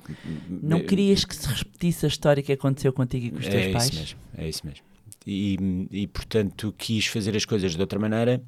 [0.48, 3.72] Não querias que se repetisse a história que aconteceu contigo e com os teus é
[3.72, 3.88] pais?
[3.88, 4.86] isso mesmo, é isso mesmo.
[5.26, 8.39] E, e, portanto quis fazer as coisas de outra maneira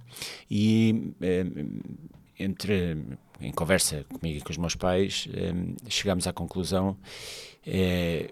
[0.50, 1.46] e eh,
[2.40, 2.96] entre
[3.42, 5.54] em conversa comigo e com os meus pais eh,
[5.90, 6.96] chegámos à conclusão
[7.66, 8.30] eh,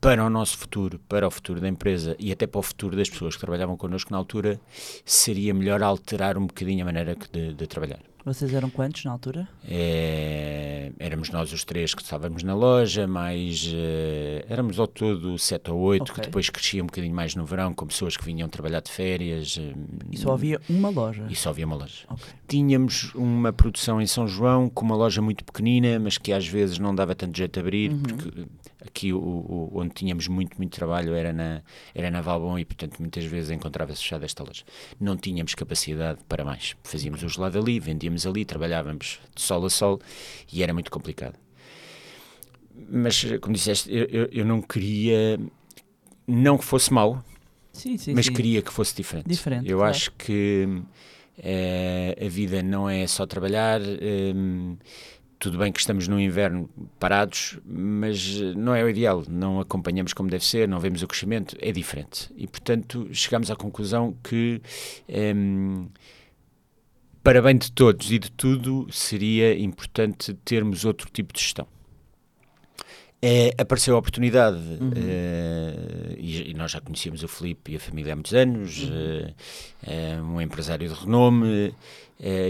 [0.00, 3.10] para o nosso futuro, para o futuro da empresa e até para o futuro das
[3.10, 4.58] pessoas que trabalhavam connosco na altura,
[5.04, 8.00] seria melhor alterar um bocadinho a maneira de, de trabalhar.
[8.24, 9.48] Vocês eram quantos na altura?
[9.66, 15.70] É, éramos nós os três que estávamos na loja, mais eh, éramos ao todo sete
[15.70, 16.14] ou oito, Ok.
[16.16, 19.58] que depois crescia um bocadinho mais no verão, com pessoas que vinham trabalhar de férias.
[19.58, 19.72] eh,
[20.12, 21.26] E só havia uma loja.
[21.30, 22.04] e só havia uma loja.
[22.10, 22.24] Ok.
[22.46, 26.78] Tínhamos uma produção em São João com uma loja muito pequenina, mas que às vezes
[26.78, 28.02] não dava tanto jeito de abrir, Uhum.
[28.02, 28.44] porque
[28.86, 31.62] aqui o, o- onde tínhamos muito, muito trabalho era na,
[31.94, 34.64] era na Valbon e, portanto, muitas vezes encontrava-se fechada esta loja.
[35.00, 36.76] Não tínhamos capacidade para mais.
[36.82, 40.00] Fazíamos o gelado ali, vendíamos ali, trabalhávamos de sol a sol
[40.52, 41.36] e era muito complicado.
[42.88, 45.38] Mas, como disseste, eu, eu, eu não queria,
[46.26, 47.22] não que fosse mau,
[47.72, 48.32] Sim, sim, mas sim.
[48.32, 49.28] queria que fosse diferente.
[49.28, 49.90] Diferente, Eu claro.
[49.94, 50.66] acho que
[51.38, 53.80] eh, a vida não é só trabalhar.
[53.82, 54.32] eh,
[55.40, 59.24] tudo bem que estamos no inverno parados, mas eh, não é o ideal.
[59.26, 62.30] Não acompanhamos como deve ser, não vemos o crescimento, é diferente.
[62.36, 64.60] E, portanto, chegamos à conclusão que,
[65.08, 65.88] em,
[67.22, 71.66] para bem de todos e de tudo, seria importante termos outro tipo de gestão.
[73.22, 74.58] Eh, apareceu a oportunidade
[74.96, 79.34] eh, e, e nós já conhecíamos o Filipe e a família há muitos anos, eh,
[79.82, 81.74] é um empresário de renome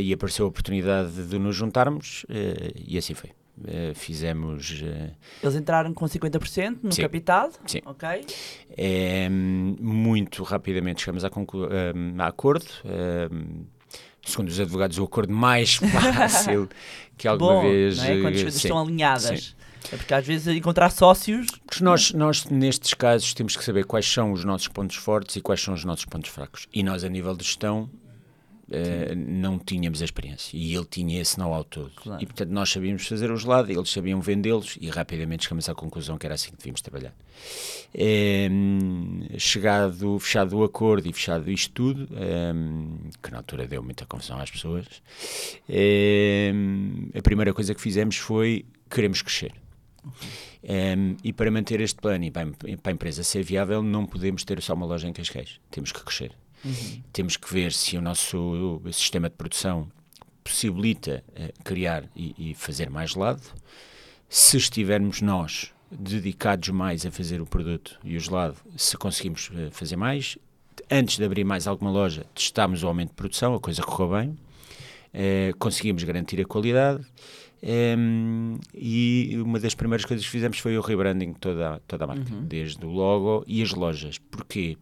[0.00, 3.30] e apareceu a oportunidade de nos juntarmos eh, e assim foi.
[3.66, 5.10] Eh, fizemos eh,
[5.42, 7.02] Eles entraram com 50% no Sim.
[7.02, 7.50] capital.
[7.66, 7.80] Sim.
[7.84, 8.08] Ok.
[8.76, 12.66] eh, muito rapidamente chegamos a, conclu- eh, a acordo.
[12.84, 13.28] eh,
[14.24, 15.74] segundo os advogados, o acordo mais
[16.16, 16.68] fácil
[17.16, 17.96] que alguma Bom, vez.
[17.98, 18.20] não é?
[18.20, 18.68] quando as eh, coisas sim.
[18.68, 19.56] estão alinhadas.
[19.92, 21.46] É porque às vezes encontrar sócios.
[21.66, 25.40] Porque nós, nós, nestes casos, temos que saber quais são os nossos pontos fortes e
[25.40, 26.66] quais são os nossos pontos fracos.
[26.72, 27.88] E nós, a nível de gestão,
[28.70, 30.56] eh, não tínhamos a experiência.
[30.56, 31.90] E ele tinha esse know-how todo.
[31.96, 32.22] Claro.
[32.22, 36.16] E, portanto, nós sabíamos fazer os lados, eles sabiam vendê-los e rapidamente chegamos à conclusão
[36.16, 37.14] que era assim que devíamos trabalhar.
[37.92, 38.48] Eh,
[39.38, 42.52] chegado, fechado o acordo e fechado isto tudo, eh,
[43.22, 44.86] que na altura deu muita confusão às pessoas,
[45.68, 46.52] eh,
[47.16, 49.52] a primeira coisa que fizemos foi queremos crescer.
[50.62, 52.46] Um, e para manter este plano e para,
[52.82, 55.60] para a empresa ser viável, não podemos ter só uma loja em Cascais.
[55.70, 56.32] Temos que crescer.
[57.12, 59.90] Temos que ver se o nosso sistema de produção
[60.42, 63.42] possibilita eh, criar e, e fazer mais gelado.
[64.28, 69.68] Se estivermos nós dedicados mais a fazer o produto e o gelado, se conseguimos eh,
[69.70, 70.38] fazer mais,
[70.90, 74.38] antes de abrir mais alguma loja, testámos o aumento de produção, a coisa correu bem,
[75.12, 77.04] eh, conseguimos garantir a qualidade.
[77.62, 82.06] em, e uma das primeiras coisas que fizemos foi o rebranding de toda, toda a
[82.06, 84.16] marca, desde o logo e as lojas.
[84.18, 84.78] Porquê?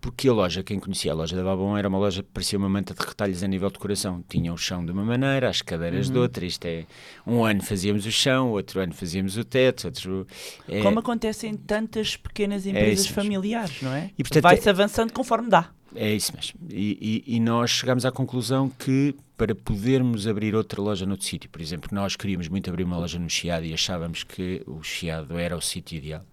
[0.00, 2.68] Porque a loja, quem conhecia a loja da Babon, era uma loja que parecia uma
[2.68, 4.22] manta de retalhos a nível de decoração.
[4.28, 6.46] Tinha o chão de uma maneira, as cadeiras de outra.
[6.46, 6.86] Isto é,
[7.26, 10.26] um ano fazíamos o chão, outro ano fazíamos o teto, outro.
[10.68, 13.22] é- Como acontece em tantas pequenas empresas isso mesmo.
[13.22, 14.10] familiares, não é?
[14.16, 15.70] E, Vai-se avançando conforme dá.
[15.96, 16.60] É isso mesmo.
[16.70, 21.48] E, e- e nós chegámos à conclusão que para podermos abrir outra loja noutro sítio,
[21.50, 25.36] por exemplo, nós queríamos muito abrir uma loja no Chiado e achávamos que o Chiado
[25.38, 26.24] era o sítio ideal.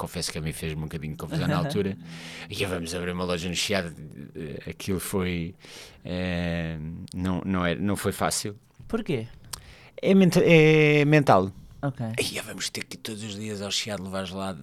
[0.00, 1.94] Confesso que a mim fez um bocadinho de confusão na altura.
[2.48, 3.94] E vamos abrir uma loja no Chiado.
[4.68, 5.54] Aquilo foi.
[6.04, 6.78] eh,
[7.14, 8.56] não, não, é, não foi fácil.
[8.88, 9.26] Porquê?
[10.00, 11.52] É, menta- é mental.
[11.82, 12.06] Ok.
[12.32, 14.62] Ia, vamos ter que ir todos os dias ao Chiado levar gelado.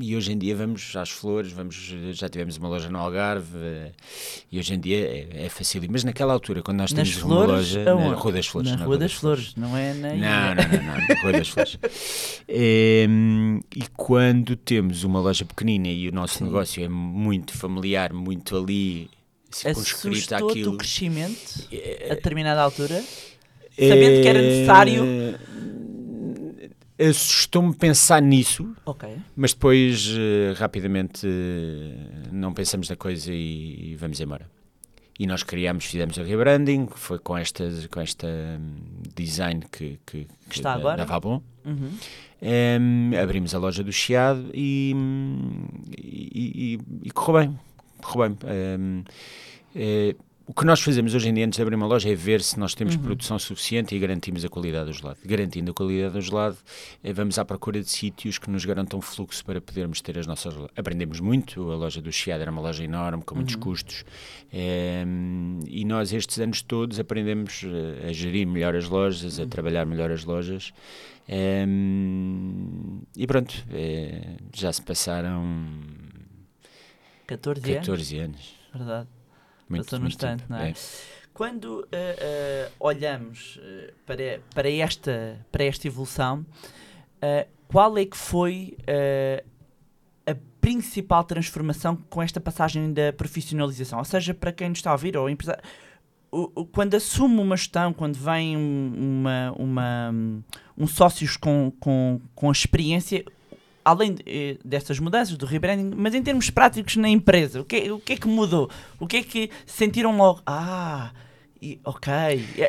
[0.00, 1.74] E hoje em dia vamos às flores, vamos,
[2.12, 3.92] já tivemos uma loja no Algarve eh,
[4.50, 5.82] e hoje em dia é, é fácil.
[5.90, 8.08] Mas naquela altura, quando nós temos uma flores, loja aonde?
[8.10, 8.70] na Rua das Flores.
[8.70, 11.78] Na Rua das Flores, não é na Não, não, não, não, na Rua das Flores.
[12.48, 18.56] Em, e quando temos uma loja pequenina e o nosso negócio é muito familiar, muito
[18.56, 19.08] ali,
[19.50, 20.74] circunscrito àquilo.
[20.74, 23.02] o crescimento É, a determinada altura?
[23.76, 25.02] Sabendo que era necessário.
[26.98, 29.08] Assustou-me pensar nisso, Ok.
[29.34, 34.48] mas depois eh, rapidamente eh, não pensamos na coisa e, e vamos embora.
[35.18, 38.76] E nós criámos, fizemos o rebranding, foi com esta, com esta hum,
[39.14, 40.96] design que, que, que está agora?
[40.98, 41.42] da Vabon.
[41.64, 41.90] Uhum.
[42.40, 47.58] Em, abrimos a loja do Chiado e, hum, e, e- e correu bem.
[48.02, 48.38] Correu bem.
[48.50, 49.04] Em,
[49.74, 52.42] eh, o que nós fazemos hoje em dia antes de abrir uma loja é ver
[52.42, 55.18] se nós temos produção suficiente e garantimos a qualidade do gelado.
[55.24, 56.56] Garantindo a qualidade do gelado,
[57.02, 60.54] eh, vamos à procura de sítios que nos garantam fluxo para podermos ter as nossas.
[60.76, 64.04] Aprendemos muito, a loja do Chiado era uma loja enorme, com muitos custos,
[64.52, 69.86] em, e nós estes anos todos aprendemos eh, a gerir melhor as lojas, a trabalhar
[69.86, 70.72] melhor as lojas.
[71.28, 75.42] Em, e pronto, eh, já se passaram
[77.26, 77.86] 14 anos.
[77.86, 78.54] 14 anos.
[78.74, 79.21] Verdade.
[79.72, 80.70] Muito, Passou muito instante, não é?
[81.34, 86.44] Quando eh, eh, olhamos eh, para, para, esta, para esta evolução,
[87.20, 89.42] eh, qual é que foi eh,
[90.26, 93.98] a principal transformação com esta passagem da profissionalização?
[93.98, 95.62] Ou seja, para quem nos está a ouvir, ou empresário,
[96.72, 100.14] quando assume uma gestão, quando vem um- uma, uma,
[100.78, 103.24] um sócios com, com, com experiência,
[103.84, 107.90] além de, eh, dessas mudanças, do rebranding, mas em termos práticos na empresa, o que,
[107.90, 108.70] o que é que mudou?
[108.98, 110.40] O que é que sentiram logo?
[110.46, 111.12] Ah,
[111.60, 112.12] e- ok,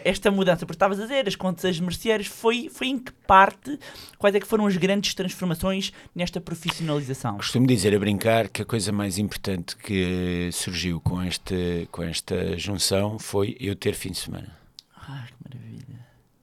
[0.05, 3.79] esta mudança, porque estavas a dizer, as contas merceárias, foi, foi em que parte,
[4.19, 7.37] quais é que foram as grandes transformações nesta profissionalização?
[7.37, 11.55] Costumo dizer a brincar que a coisa mais importante que surgiu com esta,
[11.91, 14.55] com esta junção foi eu ter fim de semana.
[14.95, 15.62] Ah, que maravilha.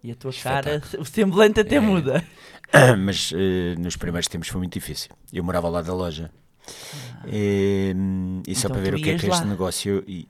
[0.02, 0.80] E a tua Espetáculo.
[0.80, 1.80] cara, o semblante até É.
[1.80, 2.24] muda.
[2.98, 5.10] Mas eh, nos primeiros tempos foi muito difícil.
[5.32, 6.30] Eu morava lado da loja.
[7.26, 7.94] E,
[8.46, 9.44] e só Então para ver o que é que é este lá.
[9.44, 10.04] negócio.
[10.06, 10.28] E,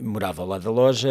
[0.00, 1.08] morava ao lado da loja.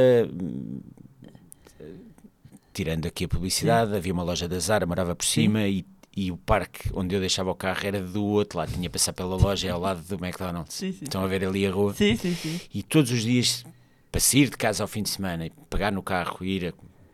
[2.73, 5.86] Tirando aqui a publicidade, havia uma loja da Zara, morava por cima e,
[6.17, 8.71] e o parque onde eu deixava o carro era do outro lado.
[8.71, 10.73] Tinha que passar pela loja, é ao lado do McDonald's.
[10.73, 11.03] Sim, sim.
[11.03, 11.93] Estão a ver ali a rua.
[11.93, 12.59] Sim, sim, sim.
[12.73, 13.63] E todos os dias,
[14.12, 16.73] para sair de casa ao fim de semana, e pegar no carro e ir a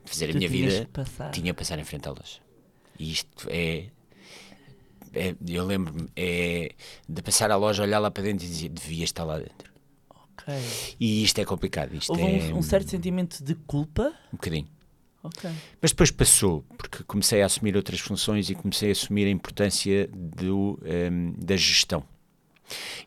[0.09, 2.39] fazer a Tu minha tinhas vida, tinha que passar em frente à loja.
[2.97, 3.85] E isto é.
[5.13, 6.73] é- eu lembro-me é,
[7.07, 9.71] de passar à loja, olhar lá para dentro e dizer devia estar lá dentro.
[10.09, 10.53] Ok.
[10.99, 11.93] E isto é complicado.
[11.95, 14.13] Isto Houve é um, um certo sentimento de culpa.
[14.33, 14.67] um bocadinho.
[15.21, 15.49] Ok.
[15.81, 20.07] Mas depois passou, porque comecei a assumir outras funções e comecei a assumir a importância
[20.13, 22.03] do, ehm, da gestão.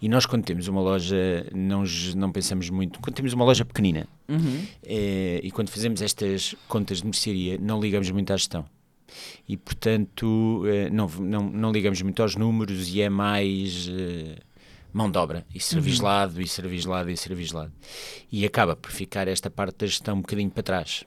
[0.01, 1.85] E nós, quando temos uma loja, não,
[2.17, 3.01] não pensamos muito.
[3.01, 4.65] Quando temos uma loja pequenina Uhum.
[4.85, 8.65] eh, e quando fazemos estas contas de mercearia, não ligamos muito à gestão.
[9.49, 14.37] E, portanto, eh, não, não, não ligamos muito aos números e é mais eh,
[14.93, 15.45] mão de obra.
[15.55, 16.09] E serviço Uhum.
[16.09, 17.73] lado, e serviço lado, e serviço lado.
[18.31, 21.05] E acaba por ficar esta parte da gestão um bocadinho para trás.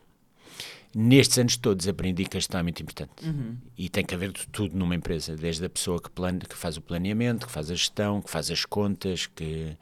[0.97, 3.11] Nestes anos todos aprendi que a gestão é muito importante.
[3.25, 3.57] Uhum.
[3.77, 6.77] E tem que haver de tudo numa empresa, desde a pessoa que, plane, que faz
[6.77, 9.75] o planeamento, que faz a gestão, que faz as contas, que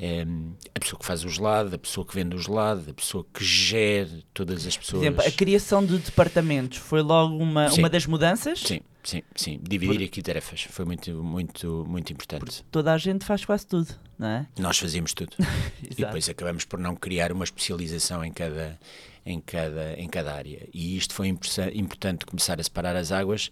[0.00, 0.26] eh,
[0.74, 3.44] a pessoa que faz o gelado, a pessoa que vende o gelado, a pessoa que
[3.44, 5.02] gere todas as Por pessoas.
[5.02, 7.80] exemplo, a criação de departamentos foi logo uma, Sim.
[7.80, 8.60] uma das mudanças?
[8.60, 9.60] Sim, sim, sim.
[9.62, 12.64] Dividir aqui tarefas foi muito, muito, muito importante.
[12.70, 14.46] Toda a gente faz quase tudo, não é?
[14.58, 15.36] Nós fazíamos tudo.
[15.82, 18.78] E depois acabamos por não criar uma especialização em cada,
[19.26, 20.68] em cada, em cada área.
[20.72, 23.50] E isto foi importante começar a separar as águas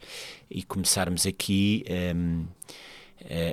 [0.50, 2.46] e começarmos aqui hum,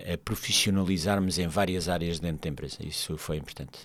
[0.07, 2.77] a, a profissionalizarmos em várias áreas dentro da empresa.
[2.81, 3.79] Isso foi importante.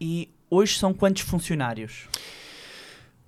[0.00, 2.08] E hoje são quantos funcionários?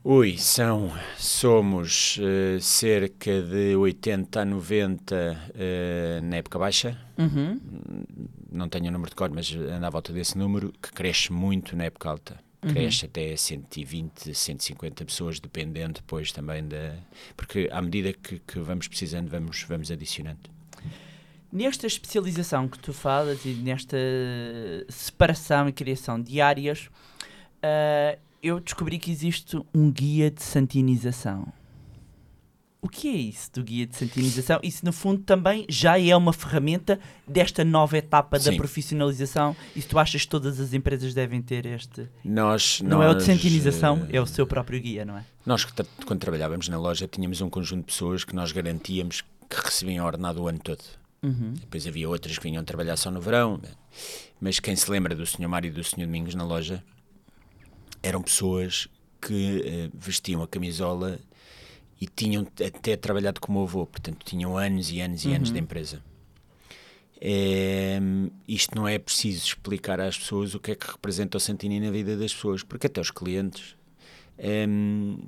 [0.05, 7.61] Ui, são, somos eh, cerca de 80 a 90 eh, na época baixa, Uhum.
[8.51, 11.77] não tenho o número de cor, mas anda à volta desse número, que cresce muito
[11.77, 12.39] na época alta.
[12.61, 16.97] Cresce até 120, 150 pessoas, dependendo depois também da.
[17.37, 20.51] Porque à medida que, que vamos precisando, vamos, vamos adicionando.
[21.53, 23.97] Nesta especialização que tu falas e nesta
[24.89, 26.91] separação e criação de áreas,
[27.63, 31.53] ah, eu descobri que existe um guia de santinização.
[32.89, 34.59] O que é isso do guia de santinização?
[34.63, 38.57] Isso, no fundo, também já é uma ferramenta desta nova etapa da Sim.
[38.57, 39.55] profissionalização.
[39.77, 42.09] E tu achas que todas as empresas devem ter este.
[42.25, 45.25] Nós, Não é o de nós, santinização, eh, é o seu próprio guia, não é?
[45.45, 45.67] Nós,
[46.07, 50.43] quando trabalhávamos na loja, tínhamos um conjunto de pessoas que nós garantíamos que recebiam ordenado
[50.43, 50.83] o ano todo.
[51.23, 51.53] Uhum.
[51.61, 53.61] Depois havia outras que vinham trabalhar só no verão.
[54.41, 55.47] Mas quem se lembra do Sr.
[55.47, 56.07] Mário e do Sr.
[56.07, 56.83] Domingos na loja
[58.03, 58.89] eram pessoas
[59.21, 61.19] que eh, vestiam a camisola
[62.01, 66.03] e tinham até trabalhado como avô, portanto tinham anos e anos e anos de empresa.
[67.21, 71.81] Em, isto não é preciso explicar às pessoas o que é que representa o Santini
[71.81, 73.75] na vida das pessoas, porque até os clientes
[74.39, 75.19] em,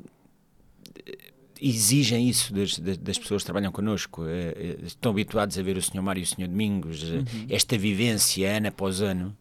[1.61, 4.25] exigem isso das, das- pessoas que trabalham connosco.
[4.27, 6.01] Eh, estão habituados a ver o Sr.
[6.01, 6.47] Mário e o Sr.
[6.49, 9.37] Domingos, eh, esta vivência ano após ano.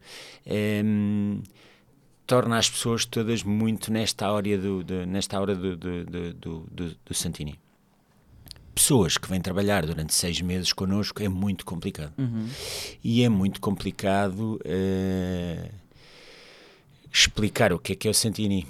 [2.29, 7.13] Torna as pessoas todas muito nesta área do, do- nesta hora do, do, do, do,
[7.13, 7.59] Santini.
[8.75, 12.13] Pessoas que vêm trabalhar durante seis meses connosco é muito complicado.
[13.03, 15.71] E é muito complicado eh,
[17.11, 18.67] explicar o que é que é o Santini.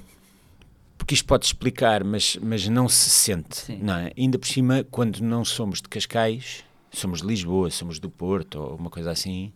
[0.98, 3.58] Porque isto pode explicar, mas, mas não se sente.
[3.58, 3.80] Sim.
[3.82, 4.14] Não é?
[4.18, 8.76] Ainda por cima, quando não somos de Cascais, somos de Lisboa, somos do Porto ou
[8.78, 9.52] uma coisa assim,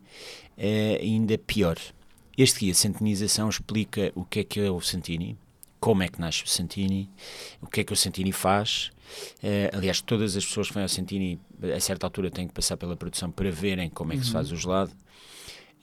[0.57, 1.77] é ainda pior.
[2.37, 5.37] Este guia Santinização explica o que é que é o Santini,
[5.79, 7.09] como é que nasce o Santini,
[7.61, 8.89] o que é que o Santini faz.
[9.43, 11.39] Eh, aliás, todas as pessoas que vêm ao Santini,
[11.75, 14.51] a certa altura, têm que passar pela produção para verem como é que se faz
[14.51, 14.91] o gelado.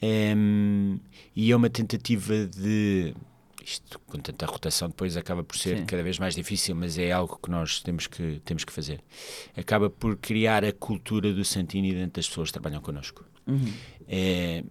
[0.00, 0.98] Em,
[1.36, 3.14] e é uma tentativa de.
[3.62, 5.84] Isto, com tanta rotação, depois acaba por ser Sim.
[5.84, 9.00] cada vez mais difícil, mas é algo que nós temos que, temos que fazer.
[9.54, 13.22] Acaba por criar a cultura do Santini dentro das pessoas que trabalham connosco.
[13.46, 13.72] Uhum.
[14.08, 14.64] É,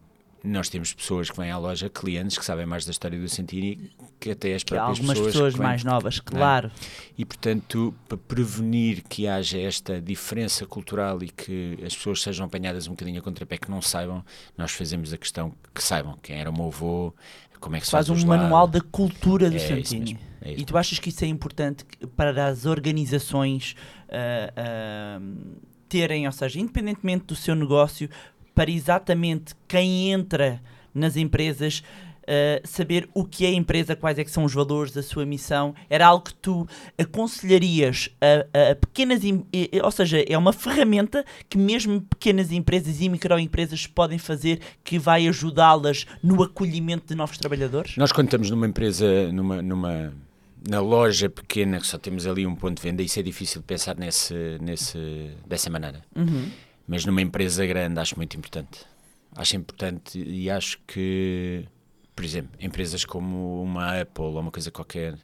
[0.43, 3.91] nós temos pessoas que vêm à loja, clientes que sabem mais da história do Santini
[4.19, 6.71] que até as Que próprias algumas pessoas, pessoas vêm- mais novas, claro.
[7.17, 12.87] E portanto, para prevenir que haja esta diferença cultural e que as pessoas sejam apanhadas
[12.87, 14.23] um bocadinho a contrapé, que não saibam,
[14.57, 17.13] nós fazemos a questão que saibam quem era o meu avô,
[17.59, 20.17] como é que se Faz faz, um manual da cultura do É Santini.
[20.41, 21.83] é e tu achas que isso é importante
[22.15, 23.75] para as organizações
[24.09, 25.21] ah, ah,
[25.89, 28.09] terem, ou seja, independentemente do seu negócio,
[28.59, 30.61] para exatamente quem entra
[30.93, 31.81] nas empresas
[32.27, 35.25] ah, saber o que é a empresa, quais é que são os valores da sua
[35.25, 36.67] missão, era algo que tu
[36.97, 39.21] aconselharias a, a pequenas,
[39.81, 45.25] ou seja, é uma ferramenta que mesmo pequenas empresas e microempresas podem fazer que vai
[45.25, 47.95] ajudá-las no acolhimento de novos trabalhadores?
[47.95, 50.13] Nós quando estamos numa empresa, numa, numa
[50.69, 53.67] na loja pequena que só temos ali um ponto de venda, isso é difícil de
[53.67, 56.01] pensar nesse, nesse, dessa maneira.
[56.13, 56.51] Uhum.
[56.89, 58.83] Mas numa empresa grande acho muito importante.
[59.35, 61.63] Acho importante e acho que,
[62.15, 65.15] por exemplo, empresas como uma Apple ou uma coisa qualquer,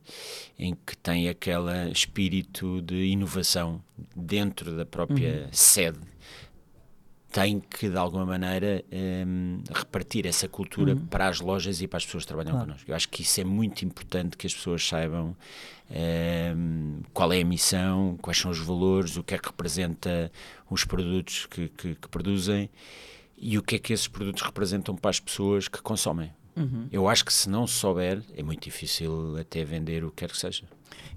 [0.59, 3.83] em que tem aquele espírito de inovação
[4.15, 5.97] dentro da própria sede,
[7.35, 8.81] tem que, de alguma maneira,
[9.27, 12.67] hum, repartir essa cultura para as lojas e para as pessoas que trabalham Claro.
[12.67, 12.89] connosco.
[12.89, 15.35] Eu acho que isso é muito importante que as pessoas saibam
[16.55, 20.31] hum, qual é a missão, quais são os valores, o que é que representa
[20.69, 22.69] os produtos que, que- que produzem
[23.37, 26.31] e o que é que esses produtos representam para as pessoas que consomem.
[26.55, 26.87] Uhum.
[26.91, 30.37] Eu acho que se não souber, é muito difícil até vender o que quer que
[30.37, 30.63] seja.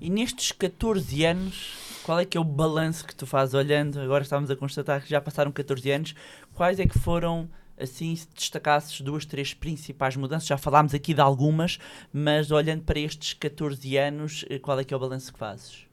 [0.00, 4.00] E nestes 14 anos, qual é que é o balanço que tu fazes olhando?
[4.00, 6.14] Agora estamos a constatar que já passaram 14 anos.
[6.54, 7.48] Quais é que foram
[7.80, 11.78] assim, se destacasses duas, três principais mudanças, já falámos aqui de algumas,
[12.12, 15.87] mas olhando para estes 14 anos, eh, qual é que é o balanço que fazes?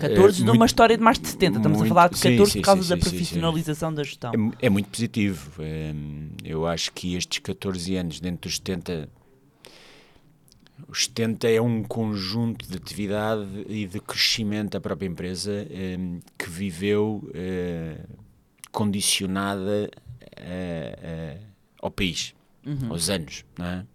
[0.00, 2.30] 14 É, numa muito- história de mais de 70, estamos a muito- falar de sim,
[2.32, 3.16] 14 sim, por causa sim, da sim, sim, sim.
[3.16, 4.32] profissionalização da gestão.
[4.60, 5.50] É, é muito positivo.
[5.62, 9.08] Hum, eu acho que estes 14 anos dentro dos 70.
[10.88, 15.66] Os 70 é um conjunto de atividade e de crescimento da própria empresa
[16.38, 17.96] que viveu eh,
[18.70, 19.90] condicionada
[20.36, 21.38] eh, eh,
[21.80, 22.34] ao país,
[22.90, 23.42] aos anos.
[23.58, 23.86] Não é?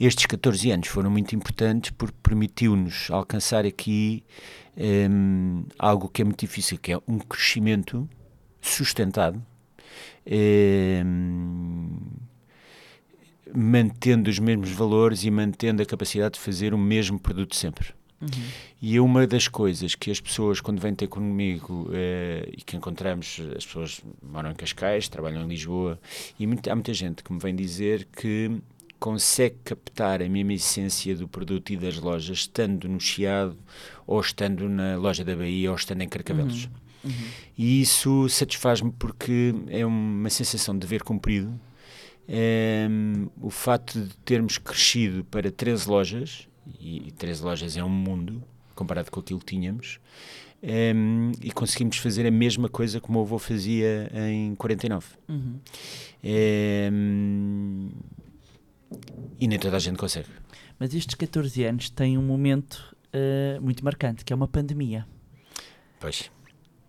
[0.00, 4.24] Estes 14 anos foram muito importantes porque permitiu-nos alcançar aqui
[4.76, 8.08] hum, algo que é muito difícil, que é um crescimento
[8.60, 9.42] sustentado,
[11.04, 11.96] hum,
[13.54, 17.88] mantendo os mesmos valores e mantendo a capacidade de fazer o mesmo produto sempre.
[18.80, 22.76] E é uma das coisas que as pessoas, quando vêm ter comigo eh, e que
[22.76, 25.98] encontramos, as pessoas moram em Cascais, trabalham em Lisboa,
[26.38, 28.48] e muito- há muita gente que me vem dizer que
[29.02, 33.58] consegue captar a mesma essência do produto e das lojas estando no Chiado,
[34.06, 36.68] ou estando na loja da Bahia, ou estando em Carcavelos.
[37.58, 41.52] E isso satisfaz-me porque é uma sensação de dever cumprido.
[42.28, 46.48] Ehm, o facto de termos crescido para 13 lojas,
[46.78, 48.40] e, e 13 lojas é um mundo
[48.72, 49.98] comparado com aquilo que tínhamos,
[50.62, 55.06] ehm, e conseguimos fazer a mesma coisa como o avô fazia em 49.
[55.28, 55.58] Uhum.
[56.22, 57.90] Ehm,
[59.40, 60.28] e nem toda a gente consegue.
[60.78, 65.06] Mas estes 14 anos têm um momento eh, muito marcante, que é uma pandemia.
[66.00, 66.30] Pois.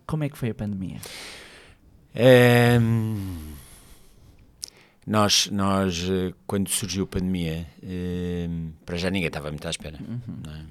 [0.06, 1.00] Como é que foi a pandemia?
[2.14, 3.54] Ehm,
[5.06, 9.98] nós, nós, eh, quando surgiu a pandemia, ehm, para já ninguém estava muito à espera.
[9.98, 10.64] não é?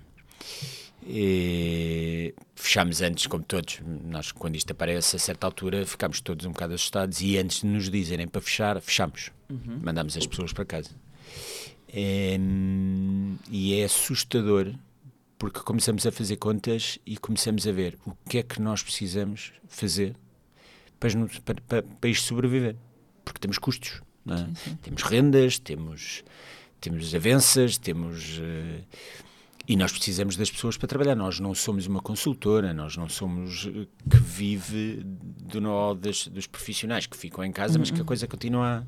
[1.05, 3.81] E fechámos antes, como todos.
[4.05, 7.67] Nós, quando isto aparece, a certa altura, ficámos todos um bocado assustados e antes de
[7.67, 9.29] nos dizerem para fechar, fechámos.
[9.81, 10.91] Mandámos as pessoas para casa.
[11.89, 14.73] Ehm, e é assustador
[15.37, 19.51] porque começamos a fazer contas e começamos a ver o que é que nós precisamos
[19.67, 20.15] fazer
[20.99, 21.11] para,
[21.43, 22.75] para, para, para isto sobreviver.
[23.25, 24.75] Porque temos custos, é?
[24.81, 26.23] temos rendas, temos,
[26.79, 28.39] temos avanças, temos.
[28.41, 28.83] eh,
[29.67, 31.15] e nós precisamos das pessoas para trabalhar.
[31.15, 36.47] Nós não somos uma consultora, nós não somos eh, que vive do nó das, dos
[36.47, 38.79] profissionais que ficam em casa, mas que a coisa continua.
[38.79, 38.83] a-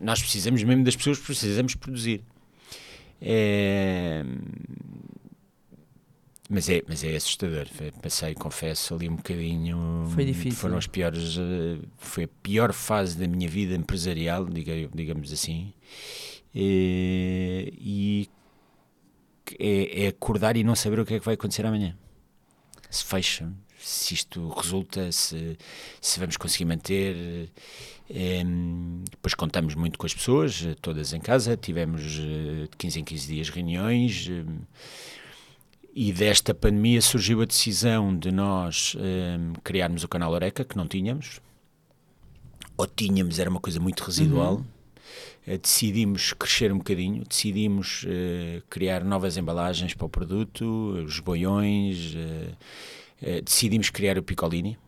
[0.00, 2.22] Nós precisamos mesmo das pessoas, precisamos produzir.
[3.26, 4.22] É,
[6.50, 7.66] mas é, mas é assustador.
[8.02, 10.06] Passei, confesso, ali um bocadinho.
[10.10, 10.58] Foi difícil.
[10.60, 11.36] Foram as piores.
[11.38, 15.72] eh, Foi a pior fase da minha vida empresarial, diga, digamos assim.
[16.54, 18.28] Eh, E
[19.58, 21.96] é, é acordar e não saber o que é que vai acontecer amanhã.
[22.90, 25.58] Se fecha, se isto resulta, se,
[26.00, 27.50] se vamos conseguir manter.
[28.08, 33.00] Em, depois contamos muito com as pessoas, eh, todas em casa, tivemos eh, de 15
[33.00, 34.30] em 15 dias reuniões.
[35.94, 40.86] e desta pandemia surgiu a decisão de nós em, criarmos o canal Oreca, que não
[40.86, 41.40] tínhamos.
[42.76, 44.60] Ou tínhamos, era uma coisa muito residual.
[44.60, 44.73] Eh,
[45.60, 50.64] decidimos crescer um bocadinho, decidimos eh, criar novas embalagens para o produto,
[51.04, 52.48] os boiões, eh,
[53.22, 54.78] eh, decidimos criar o Piccolini.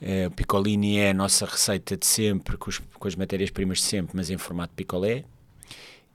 [0.00, 3.84] Eh, o Piccolini é a nossa receita de sempre, com, os- com as matérias-primas de
[3.84, 5.24] sempre, mas em formato picolé.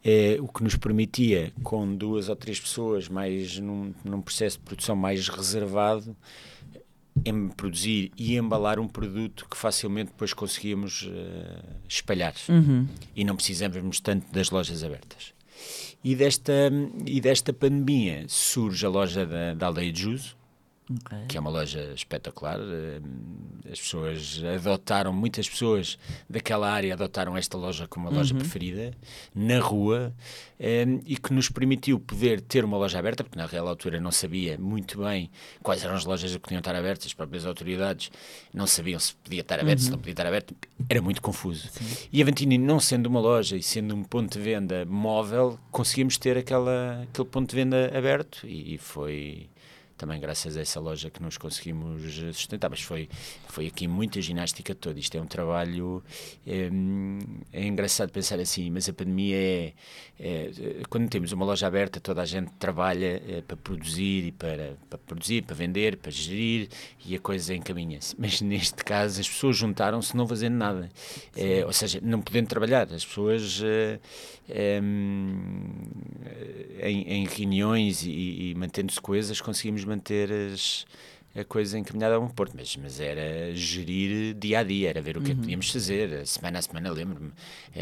[0.06, 4.64] Eh, o que nos permitia, com duas ou três pessoas, mais num, num processo de
[4.66, 6.16] produção mais reservado,
[7.26, 12.88] em produzir e embalar um produto que facilmente depois conseguíamos eh, espalhar Uhum.
[13.16, 15.34] e não precisamos tanto das lojas abertas.
[16.04, 16.70] E desta,
[17.06, 20.36] e desta pandemia surge a loja da, da Aldeia de Juso,
[21.00, 21.18] Ok.
[21.28, 22.60] que é uma loja espetacular.
[22.60, 23.02] eh,
[23.72, 25.98] As pessoas adotaram, muitas pessoas
[26.30, 28.92] daquela área adotaram esta loja como a loja preferida,
[29.34, 30.14] na rua,
[30.60, 34.12] eh, e que nos permitiu poder ter uma loja aberta, porque na real altura não
[34.12, 35.32] sabia muito bem
[35.62, 38.12] quais eram as lojas que podiam estar abertas, as próprias autoridades
[38.54, 40.54] não sabiam se podia estar aberto, se não podia estar aberto,
[40.90, 41.70] era muito confuso.
[42.12, 46.18] E a Vantini, não sendo uma loja e sendo um ponto de venda móvel, conseguimos
[46.18, 49.50] ter aquela, aquele ponto de venda aberto e foi
[49.98, 53.10] também graças a essa loja que nos conseguimos sustentar, mas foi,
[53.48, 56.04] foi aqui muita ginástica toda, isto é um trabalho,
[56.46, 56.70] é,
[57.52, 59.74] é engraçado pensar assim, mas a pandemia é,
[60.20, 60.52] é,
[60.90, 64.98] quando temos uma loja aberta toda a gente trabalha é, para produzir e para, para
[64.98, 66.70] produzir, para vender, para gerir
[67.06, 70.90] e a coisa encaminha-se, mas neste caso as pessoas juntaram-se não fazendo nada,
[71.36, 74.00] É, ou seja, não podendo trabalhar, as pessoas é,
[74.50, 74.80] é,
[76.90, 80.86] em, em reuniões e, e mantendo-se coesas conseguimos manter as,
[81.36, 85.18] a coisa encaminhada a um porto, mas, mas era gerir dia a dia, era ver
[85.18, 87.32] o que é que podíamos fazer, semana a semana, lembro-me,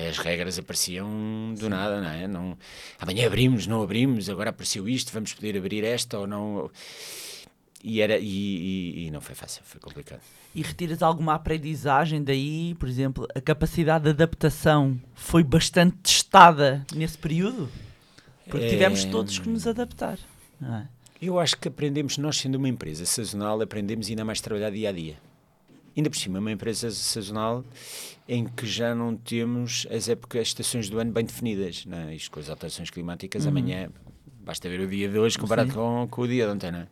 [0.10, 2.28] as regras apareciam do nada, não é?
[2.28, 2.58] Não,
[3.00, 6.70] amanhã abrimos, não abrimos, agora apareceu isto, vamos poder abrir esta ou não.
[7.84, 10.22] E, era, e, e- e não foi fácil, foi complicado.
[10.54, 12.76] E retiras alguma aprendizagem daí?
[12.76, 17.70] Por exemplo, a capacidade de adaptação foi bastante testada nesse período?
[18.48, 20.20] Porque tivemos É, todos que nos adaptar.
[20.60, 20.88] não é?
[21.22, 24.90] Eu acho que aprendemos, nós sendo uma empresa sazonal, aprendemos ainda mais a trabalhar dia
[24.90, 25.18] a dia.
[25.96, 27.64] Ainda por cima, uma empresa sazonal
[28.28, 31.86] em que já não temos as épocas, as estações do ano bem definidas.
[31.86, 32.16] Não é?
[32.16, 33.92] Isto com as alterações climáticas, amanhã
[34.44, 36.72] basta ver o dia de hoje comparado com, com o dia de ontem.
[36.72, 36.88] Não é?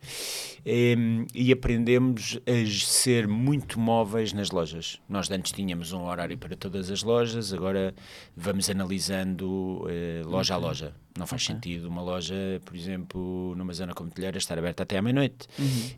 [0.63, 5.01] Em, e aprendemos a ser muito móveis nas lojas.
[5.09, 7.95] Nós antes tínhamos um horário para todas as lojas, agora
[8.37, 10.93] vamos analisando eh, loja a loja.
[11.17, 11.55] Não faz Ok.
[11.55, 15.47] sentido uma loja, por exemplo, numa zona como Telheira, estar aberta até à meia-noite.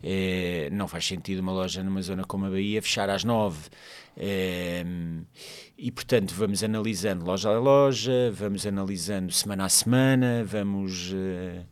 [0.01, 3.70] Eh, não faz sentido uma loja numa zona como a Bahia fechar às nove.
[4.18, 4.84] Eh,
[5.78, 11.12] e, portanto, vamos analisando loja a loja, vamos analisando semana a semana, vamos...
[11.14, 11.66] eh,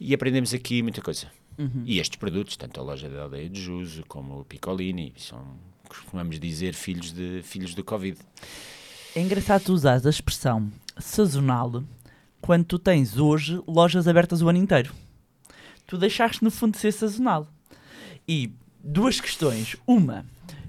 [0.00, 1.26] e aprendemos aqui muita coisa.
[1.84, 5.44] E estes produtos, tanto a loja da aldeia de Juso como o Piccolini, são,
[5.88, 8.16] costumamos dizer, filhos, de, filhos do Covid.
[9.16, 11.82] É engraçado tu usares a expressão sazonal
[12.40, 14.92] quando tu tens hoje lojas abertas o ano inteiro.
[15.86, 17.48] Tu deixaste no fundo de ser sazonal.
[18.26, 19.76] E duas questões.
[19.86, 20.24] Uma,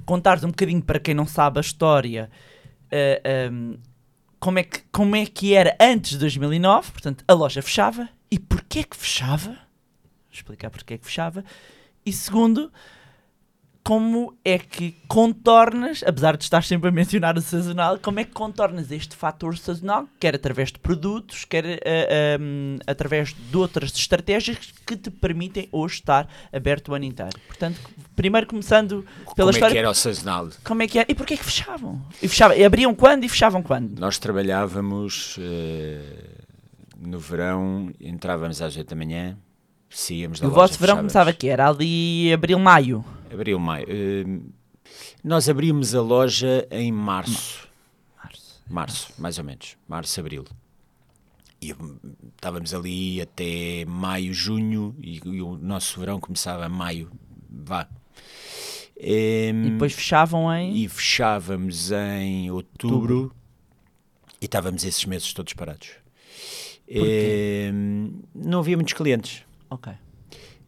[0.06, 2.30] contares um bocadinho para quem não sabe a história
[2.90, 3.76] eh, ehm,
[4.40, 6.92] como, é que, como é que era antes de 2009.
[6.92, 8.10] Portanto, a loja fechava.
[8.32, 9.52] E porquê que fechava?
[9.52, 11.44] Vou explicar porquê que fechava.
[12.06, 12.72] E segundo,
[13.84, 18.32] como é que contornas, apesar de estar sempre a mencionar o sazonal, como é que
[18.32, 24.58] contornas este fator sazonal, quer através de produtos, quer eh, ehm, através de outras estratégias
[24.86, 27.40] que te permitem hoje estar aberto o ano inteiro?
[27.48, 27.80] Portanto,
[28.16, 29.06] primeiro começando
[29.36, 30.50] pela como é história, que era o sazonal?
[30.64, 32.02] como é que era e porquê é que fechavam?
[32.22, 34.00] E fechavam, e abriam quando e fechavam quando?
[34.00, 36.00] Nós trabalhávamos eh,
[37.00, 39.38] no verão, entrávamos às 8 da manhã,
[39.90, 41.14] saíamos da o vosso verão fechávamos.
[41.14, 43.04] começava que era ali abril, maio.
[43.32, 43.86] Abril, maio.
[43.88, 44.24] Eh,
[45.24, 47.68] nós abrimos a loja em março.
[48.18, 48.64] Março.
[48.70, 49.78] Março, mais ou menos.
[49.88, 50.46] Março, abril.
[51.62, 51.98] E hum,
[52.36, 57.12] estávamos ali até maio, junho, e, e o nosso verão começava em maio.
[57.50, 57.88] Vá.
[58.98, 63.34] Em, E depois fechavam em e fechávamos em outubro
[64.42, 65.92] e estávamos esses meses todos parados.
[66.88, 69.44] Em, não havia muitos clientes.
[69.70, 69.94] Ok.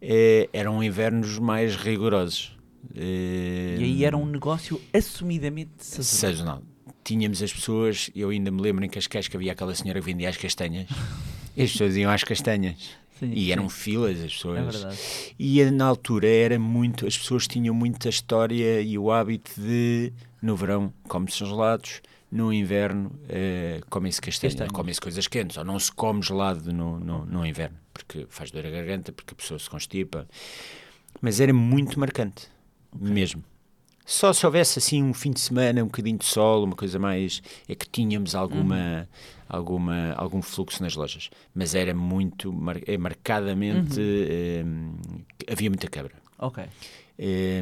[0.02, 2.58] Eh, eram invernos mais rigorosos.
[2.96, 6.04] Eh, E aí era um negócio assumidamente sazonal.
[6.36, 6.64] sazonal.
[7.04, 10.30] Tínhamos as pessoas, eu ainda me lembro em Cascais que havia aquela senhora que vendia
[10.30, 10.88] as castanhas.
[11.54, 12.76] E as pessoas iam às castanhas.
[13.20, 13.76] Sim, e eram sim.
[13.76, 14.86] filas as pessoas.
[14.86, 15.34] É.
[15.38, 20.56] E na altura era muito, as pessoas tinham muita história e o hábito de, no
[20.56, 24.72] verão, come-se gelados, no inverno, eh, comem-se castanhas, Castanhas.
[24.72, 28.66] comem-se coisas quentes, ou não se come gelado no, no, no inverno, porque faz dor
[28.66, 30.28] a garganta, porque a pessoa se constipa.
[31.22, 32.48] Mas era muito marcante,
[32.94, 33.44] mesmo.
[34.06, 37.42] Só se houvesse assim um fim de semana, um bocadinho de sol, uma coisa mais.
[37.68, 39.08] é que tínhamos alguma,
[39.48, 41.30] alguma, algum fluxo nas lojas.
[41.54, 42.54] Mas era muito.
[42.88, 44.00] é, marcadamente.
[44.02, 44.64] eh,
[45.50, 46.14] havia muita quebra.
[46.40, 46.64] Ok.
[47.18, 47.62] Eh,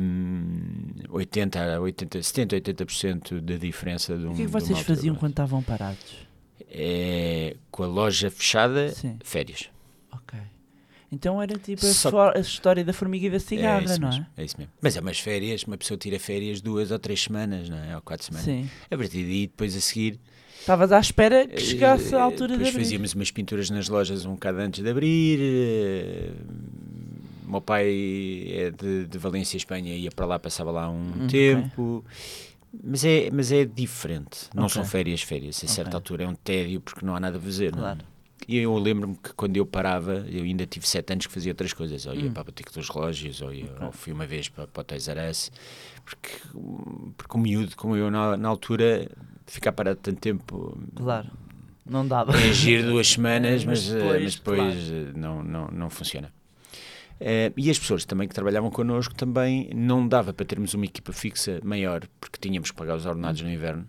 [1.10, 4.32] 80, a 80, 70, 80% da diferença de um.
[4.32, 6.28] O que é que vocês faziam quando estavam parados?
[6.72, 9.18] É, com a loja fechada, Sim.
[9.24, 9.70] férias.
[10.12, 10.40] Ok.
[11.12, 14.00] Então era tipo a, Só- for- a história da formiga e da É cigarra, isso,
[14.02, 14.42] não mesmo, é?
[14.42, 14.72] é isso mesmo.
[14.82, 17.96] Mas é umas férias, uma pessoa tira férias duas ou três semanas, não é?
[17.96, 18.46] Ou quatro semanas.
[18.46, 18.70] Sim.
[18.92, 20.20] A partir daí, depois a seguir,
[20.60, 22.84] Estavas à espera que chegasse a Eh, altura de Depois abrir.
[22.84, 25.40] fazíamos umas pinturas nas lojas um bocado antes de abrir.
[25.42, 26.32] eh,
[27.48, 27.88] O meu pai
[28.52, 32.06] é de, de Valência, Espanha, ia para lá, passava lá um Hum, tempo.
[32.84, 34.42] Mas é, mas é diferente.
[34.54, 34.74] Não Ok.
[34.76, 35.64] são férias, férias.
[35.64, 35.96] A certa Ok.
[35.98, 37.72] altura é um tédio porque não há nada a fazer.
[37.72, 37.82] não é?
[37.96, 38.00] Claro.
[38.52, 41.72] E eu lembro-me que quando eu parava, eu ainda tive sete anos que fazia outras
[41.72, 42.08] coisas.
[42.08, 42.32] Ou ia Hum.
[42.34, 45.52] para a boutique dos relógios, ou, ia, ou fui uma vez para, para o Us.
[46.04, 46.30] Porque,
[47.16, 49.08] porque o miúdo, como eu na, na altura,
[49.46, 51.30] ficar parado tanto tempo Claro.
[51.86, 52.36] Não dava.
[52.36, 56.34] é agir duas semanas, mas, Mas eh, depois, mas depois eh, não, não, não funciona.
[57.20, 61.14] Eh, e as pessoas também que trabalhavam connosco também não dava para termos uma equipa
[61.14, 63.88] fixa maior, porque tínhamos que pagar os ordenados no inverno.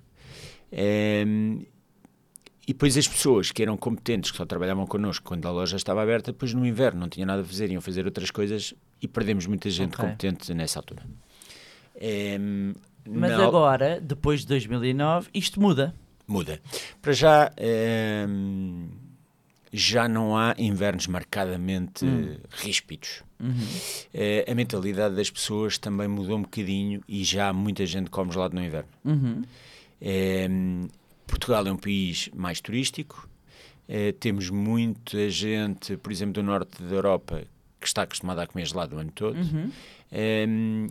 [0.70, 1.24] Eh,
[2.70, 6.00] e depois as pessoas que eram competentes, que só trabalhavam connosco quando a loja estava
[6.02, 9.44] aberta, depois no inverno não tinha nada a fazer, iam fazer outras coisas e perdemos
[9.46, 10.04] muita gente Ok.
[10.04, 11.02] competente nessa altura.
[11.96, 12.38] Eh,
[13.08, 15.94] Mas al- agora, depois de 2009, isto muda.
[16.28, 16.60] Muda.
[17.02, 18.86] Para já, ehm,
[19.72, 22.06] já não há invernos marcadamente
[22.50, 23.22] ríspidos.
[24.14, 28.54] Eh, a mentalidade das pessoas também mudou um bocadinho e já muita gente come gelado
[28.54, 28.88] no inverno.
[30.00, 30.48] Eh,
[31.30, 33.28] Portugal é um país mais turístico,
[33.88, 37.44] eh, temos muita gente, por exemplo, do norte da Europa
[37.80, 39.38] que está acostumada a comer gelado o ano todo.
[40.12, 40.46] Eh,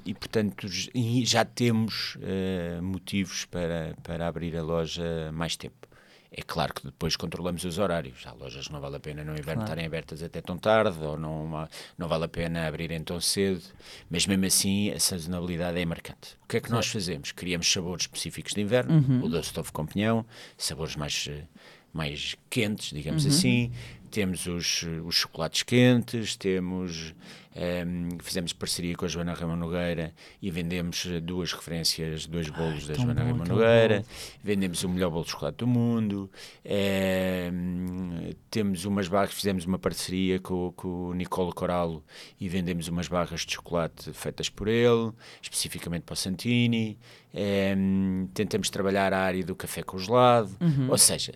[0.05, 5.87] e portanto j- e já temos eh, motivos para, para abrir a loja mais tempo.
[6.31, 8.25] É claro que depois controlamos os horários.
[8.25, 11.17] Há lojas que não vale a pena no inverno estarem abertas até tão tarde, ou
[11.17, 11.67] não,
[11.97, 13.63] não vale a pena abrirem tão cedo,
[14.09, 16.37] mas mesmo assim a sazonalidade é marcante.
[16.43, 17.31] O que é que nós fazemos?
[17.31, 18.93] Criamos sabores específicos de inverno,
[19.25, 20.23] o doce de ovo com pinhão,
[20.55, 21.45] sabores mais, eh,
[21.91, 23.71] mais quentes, digamos assim.
[24.11, 27.13] Temos os, os chocolates quentes, temos
[27.55, 32.87] ehm, fizemos parceria com a Joana Rama Nogueira e vendemos eh, duas referências, dois bolos
[32.87, 34.05] da tão Joana bom, Rama Nogueira, bom.
[34.43, 36.29] vendemos o melhor bolo de chocolate do mundo,
[36.65, 42.03] ehm, temos umas barras, fizemos uma parceria com, com o Nicolo Coralo
[42.39, 46.97] e vendemos umas barras de chocolate feitas por ele, especificamente para o Santini,
[47.33, 50.49] ehm, tentamos trabalhar a área do café congelado,
[50.89, 51.33] ou seja,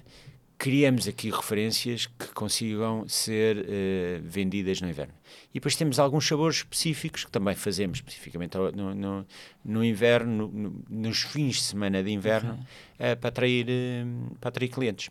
[0.63, 5.13] criamos aqui referências que consigam ser eh, vendidas no inverno.
[5.49, 9.25] E depois temos alguns sabores específicos que também fazemos, especificamente no, no,
[9.65, 12.57] no inverno, no- no- nos fins de semana de inverno,
[12.97, 14.05] eh, para, atrair, eh,
[14.39, 15.09] para atrair clientes.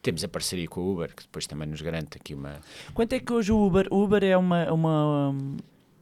[0.00, 2.60] Temos a parceria com a Uber, que depois também nos garante aqui uma.
[2.94, 5.36] Quanto é que hoje o Uber, o Uber é uma, uma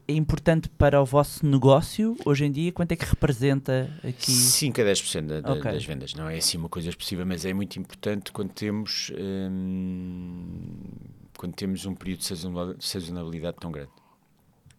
[0.09, 2.73] é importante para o vosso negócio hoje em dia?
[2.73, 4.31] Quanto é que representa aqui?
[4.33, 5.71] 5 a 10% da, da, Ok.
[5.73, 6.15] das vendas.
[6.15, 10.77] Não é assim uma coisa expressiva, mas é muito importante quando temos, hum,
[11.37, 13.91] quando temos um período de sazonal- sazonalidade tão grande.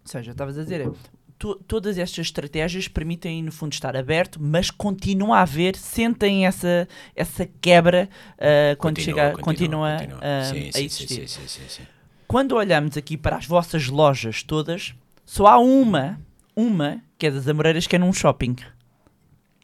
[0.06, 0.92] Ou seja, estavas a dizer, é,
[1.40, 6.88] to- todas estas estratégias permitem, no fundo, estar aberto, mas continua a haver, sentem essa,
[7.16, 11.08] essa quebra ah, quando chega, continua, ah, sim, a sim, existir.
[11.08, 11.84] sim, sim, sim, sim.
[12.28, 14.94] Quando olhamos aqui para as vossas lojas todas,
[15.26, 16.20] só há uma,
[16.56, 18.56] uma, que é das Amoreiras, que é num shopping.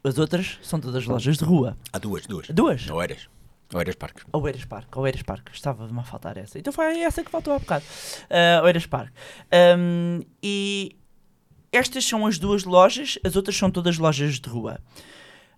[0.02, 1.76] As outras são todas lojas de rua.
[1.92, 2.48] Há duas, duas.
[2.48, 2.88] Duas?
[2.88, 3.28] Oeiras.
[3.72, 4.22] Oeiras Parque.
[4.32, 6.58] Oeiras Parque, Oeiras Parque, estava-me a faltar essa.
[6.58, 7.84] Então foi essa que faltou há bocado.
[8.24, 9.12] Uh, Oeiras Parque.
[9.78, 10.96] Um, e
[11.70, 14.80] estas são as duas lojas, as outras são todas lojas de rua.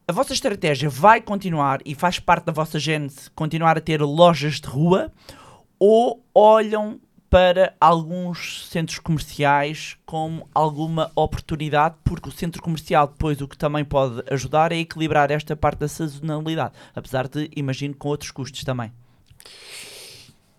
[0.06, 4.60] A vossa estratégia vai continuar e faz parte da vossa gênese continuar a ter lojas
[4.60, 5.10] de rua
[5.78, 7.00] ou olham
[7.32, 13.86] para alguns centros comerciais como alguma oportunidade, porque o centro comercial depois o que também
[13.86, 18.92] pode ajudar é equilibrar esta parte da sazonalidade, apesar de, imagino, com outros custos também.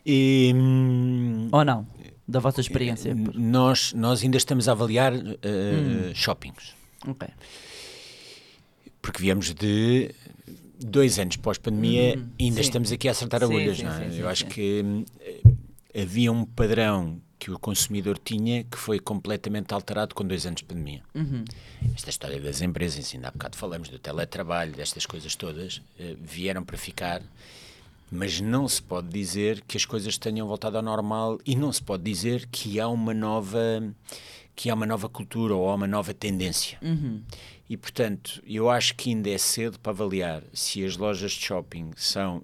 [0.03, 1.85] E, hum, Ou não?
[2.27, 3.11] Da vossa experiência.
[3.13, 6.11] n- nós, nós ainda estamos a avaliar uh, Hum.
[6.15, 6.73] shoppings.
[7.07, 7.27] Ok.
[8.99, 10.09] Porque viemos de
[10.83, 12.61] dois anos pós-pandemia Hum, ainda sim.
[12.61, 13.77] estamos aqui a acertar Sim, agulhas.
[13.77, 14.09] sim, não é?
[14.19, 15.41] Eu acho que eh,
[15.95, 20.65] havia um padrão que o consumidor tinha que foi completamente alterado com dois anos de
[20.65, 21.03] pandemia.
[21.13, 21.43] Uhum.
[21.93, 26.63] Esta história das empresas, ainda há bocado falamos do teletrabalho, destas coisas todas, eh, vieram
[26.63, 27.21] para ficar,
[28.09, 31.81] mas não se pode dizer que as coisas tenham voltado ao normal e não se
[31.81, 33.93] pode dizer que há uma nova
[34.55, 36.77] que há uma nova cultura ou há uma nova tendência.
[37.69, 41.91] E portanto, eu acho que ainda é cedo para avaliar se as lojas de shopping
[41.97, 42.43] são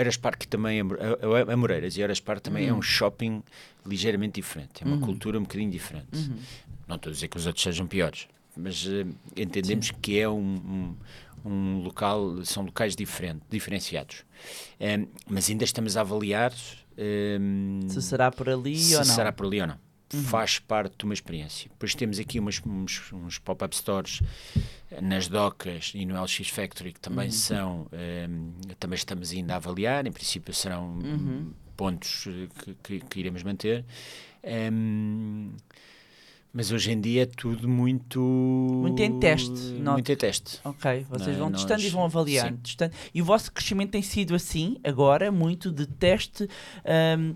[0.00, 3.42] Eras Parque também, é Amo- a- a- Amoreiras e Eras Parque também é um shopping
[3.86, 6.30] ligeiramente diferente, é uma cultura um bocadinho diferente.
[6.88, 8.26] Não estou a dizer que os outros sejam piores,
[8.56, 10.94] mas eh, entendemos que é um,
[11.44, 14.24] um, um local, são locais diferentes, diferenciados.
[14.80, 16.52] Em, mas ainda estamos a avaliar
[16.98, 19.08] em, Se será por ali se ou não?
[19.08, 19.14] Uhum.
[19.14, 19.78] será por ali ou não.
[20.12, 21.68] Faz parte de uma experiência.
[21.70, 24.20] Depois temos aqui umas- uns, uns pop-up stores
[24.90, 27.32] eh, nas docas e no LX Factory que também Uhum.
[27.32, 31.52] são, ehm, também estamos ainda a avaliar, em princípio serão Uhum.
[31.76, 33.84] pontos eh, que, que- que iremos manter.
[34.42, 35.50] Ehm,
[36.52, 38.18] mas hoje em dia é tudo muito.
[38.20, 39.48] Muito em teste,
[39.78, 40.58] não- Muito em teste.
[40.64, 42.58] Ok, vocês Não, vão nós- testando e vão avaliando.
[42.58, 42.92] testando.
[43.14, 46.48] E o vosso crescimento tem sido assim, agora, muito de teste.
[46.84, 47.34] ahm,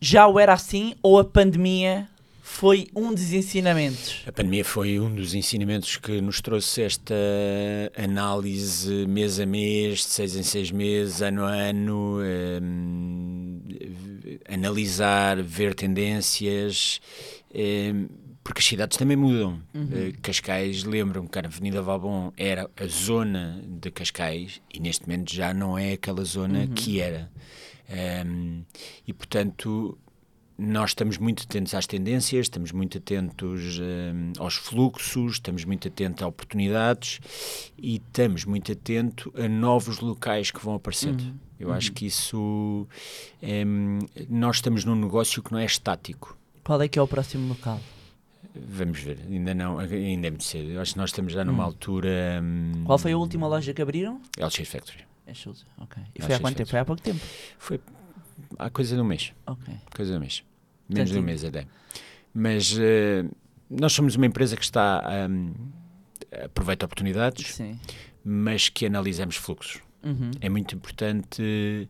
[0.00, 2.08] já o era assim ou a pandemia
[2.42, 4.22] foi um dos ensinamentos?
[4.26, 7.14] A pandemia foi um dos ensinamentos que nos trouxe esta
[7.96, 12.18] análise mês a mês, de seis em seis meses, ano a ano,
[12.62, 13.60] hum,
[14.48, 17.00] analisar, ver tendências,
[17.54, 18.08] hum,
[18.42, 19.60] porque as cidades também mudam.
[19.74, 25.32] Eh, Cascais, lembram-me que a Avenida Valbon era a zona de Cascais e neste momento
[25.32, 27.30] já não é aquela zona que era.
[27.90, 28.62] Hum,
[29.06, 29.98] e portanto
[30.56, 36.22] nós estamos muito atentos às tendências, estamos muito atentos hum, aos fluxos, estamos muito atentos
[36.22, 37.18] a oportunidades
[37.78, 41.22] e estamos muito atentos a novos locais que vão aparecendo.
[41.22, 41.34] Uhum.
[41.58, 42.86] Eu acho que isso.
[43.42, 46.36] hum, nós estamos num negócio que não é estático.
[46.62, 47.80] Qual é que é o próximo local?
[48.54, 50.70] Vamos ver, ainda não, ainda é muito cedo.
[50.70, 52.40] Eu acho que nós estamos já numa altura.
[52.42, 54.20] hum, Qual foi a última loja que abriram?
[54.38, 55.09] LX Factory.
[55.30, 56.02] É Sousa, ok.
[56.12, 56.70] E foi há quanto tempo?
[56.70, 57.20] Foi há pouco tempo.
[57.56, 57.80] Foi
[58.58, 59.32] há coisa de um mês.
[59.46, 59.72] Ok.
[59.94, 60.42] Coisa de um mês.
[60.88, 61.68] Menos de um mês até.
[62.34, 63.24] Mas eh,
[63.70, 65.04] nós somos uma empresa que está.
[65.30, 65.52] hum,
[66.44, 67.78] aproveita oportunidades, Sim.
[68.24, 69.80] mas que analisamos fluxos.
[70.02, 70.32] Uhum.
[70.40, 71.88] É muito importante.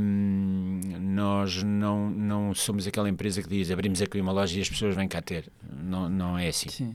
[0.00, 4.68] hum, nós não, não somos aquela empresa que diz abrimos aqui uma loja e as
[4.68, 5.52] pessoas vêm cá ter.
[5.72, 6.68] Não, não é assim.
[6.68, 6.94] Sim.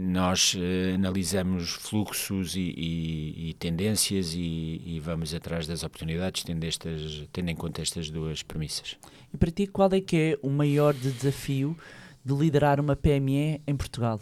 [0.00, 6.64] Nós eh, analisamos fluxos e, e- e tendências e, e vamos atrás das oportunidades tendo,
[6.64, 8.96] estas, tendo em conta estas duas premissas.
[9.32, 11.76] E para ti, qual é que é o maior de desafio
[12.24, 14.20] de liderar uma PME em Portugal?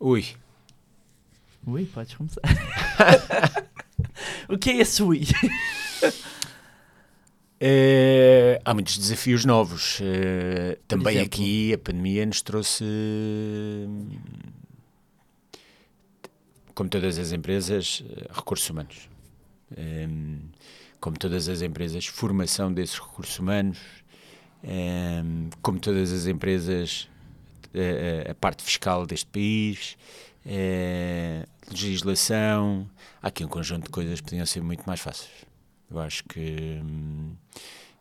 [0.00, 0.24] Ui,
[1.66, 2.40] Ui, podes começar.
[4.48, 5.22] o que é esse ui?
[7.60, 9.98] Eh, há muitos desafios novos.
[10.00, 12.84] Eh, também aqui a pandemia nos trouxe,
[16.74, 19.08] como todas as empresas, eh, recursos humanos.
[21.00, 23.78] Como todas as empresas, formação desses recursos humanos.
[25.62, 27.08] Como todas as empresas,
[27.74, 29.96] eh, a parte fiscal deste país,
[30.46, 32.88] eh, legislação.
[33.22, 35.47] Há aqui um conjunto de coisas que podiam ser muito mais fáceis.
[35.90, 36.80] Eu acho que.
[36.82, 37.34] hum,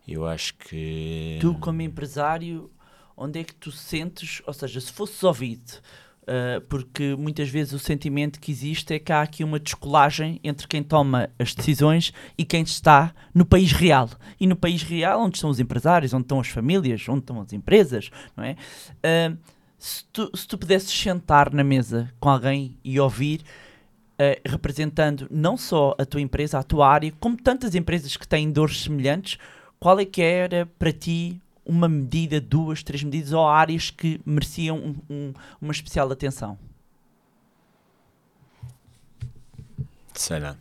[0.07, 1.37] Eu acho que.
[1.41, 2.69] Tu, como empresário,
[3.15, 5.71] onde é que tu sentes, ou seja, se fosses ouvido,
[6.23, 10.67] uh, porque muitas vezes o sentimento que existe é que há aqui uma descolagem entre
[10.67, 14.09] quem toma as decisões e quem está no país real.
[14.39, 17.51] E no país real, onde estão os empresários, onde estão as famílias, onde estão as
[17.53, 18.55] empresas, não é?
[19.03, 19.37] Uh,
[19.79, 23.41] se, tu, se tu pudesses sentar na mesa com alguém e ouvir.
[24.19, 28.51] Uh, representando não só a tua empresa, a tua área, como tantas empresas que têm
[28.51, 29.37] dores semelhantes,
[29.79, 34.77] qual é que era para ti uma medida, duas, três medidas ou áreas que mereciam
[34.77, 36.57] um- um- uma especial atenção?
[40.13, 40.55] Sei lá.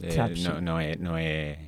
[0.00, 0.96] É, não, não é.
[0.96, 1.58] Não é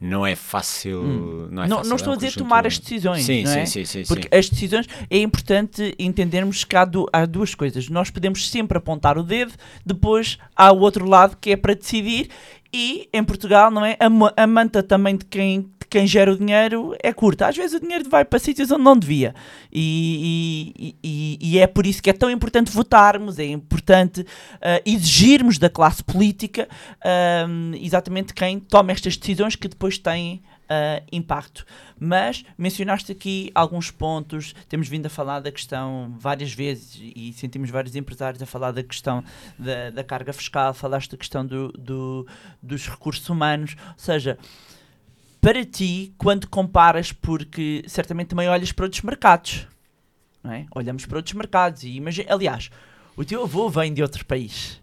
[0.00, 1.02] não é fácil.
[1.50, 1.68] Não, é Hum.
[1.68, 3.58] não, fácil, não é estou um a dizer conjunto- tomar as decisões, Sim, não sim,
[3.58, 3.66] é?
[3.66, 4.38] sim, sim, Porque sim.
[4.38, 7.88] as decisões é importante entendermos que há, du- há duas coisas.
[7.88, 9.52] Nós podemos sempre apontar o dedo,
[9.84, 12.28] depois há o outro lado que é para decidir,
[12.72, 13.96] e em Portugal, não é?
[13.98, 17.46] A, a manta também de quem, quem gera o dinheiro é curta.
[17.46, 19.34] Às vezes o dinheiro vai para sítios onde não devia.
[19.72, 24.24] E, e- e- e é por isso que é tão importante votarmos, é importante
[24.60, 26.68] ah, exigirmos da classe política
[27.04, 31.64] ahm, exatamente quem toma estas decisões que depois têm ah, impacto.
[31.98, 37.70] Mas mencionaste aqui alguns pontos, temos vindo a falar da questão várias vezes e sentimos
[37.70, 39.24] vários empresários a falar da questão
[39.58, 42.26] da, da carga fiscal, falaste da questão do, do-
[42.62, 44.38] dos recursos humanos, ou seja,
[45.40, 49.66] para ti, quando comparas, porque certamente também olhas para outros mercados,
[50.42, 50.66] não é?
[50.74, 52.70] Olhamos para outros mercados e imagina, aliás,
[53.16, 54.80] o teu avô vem de outro país,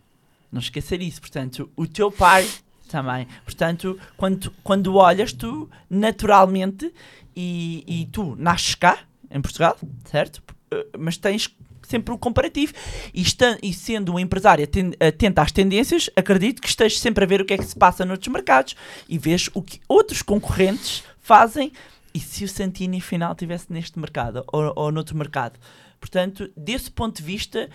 [0.52, 2.48] não esquecer isso, portanto, o teu pai
[2.90, 6.94] também, portanto, quando, quando olhas, tu naturalmente,
[7.36, 9.00] e, e tu nasces cá,
[9.30, 10.42] em Portugal, certo?
[10.72, 11.54] Eh, Mas tens
[11.86, 12.74] sempre o comparativo.
[13.14, 17.28] E, esta- e sendo um empresário aten- atento às tendências, acredito que estejas sempre a
[17.28, 18.76] ver o que é que se passa noutros mercados
[19.08, 21.72] e vês o que outros concorrentes fazem
[22.14, 25.60] e se o Santini afinal estivesse neste mercado ou, ou noutro mercado.
[26.00, 27.70] Portanto, desse ponto de vista,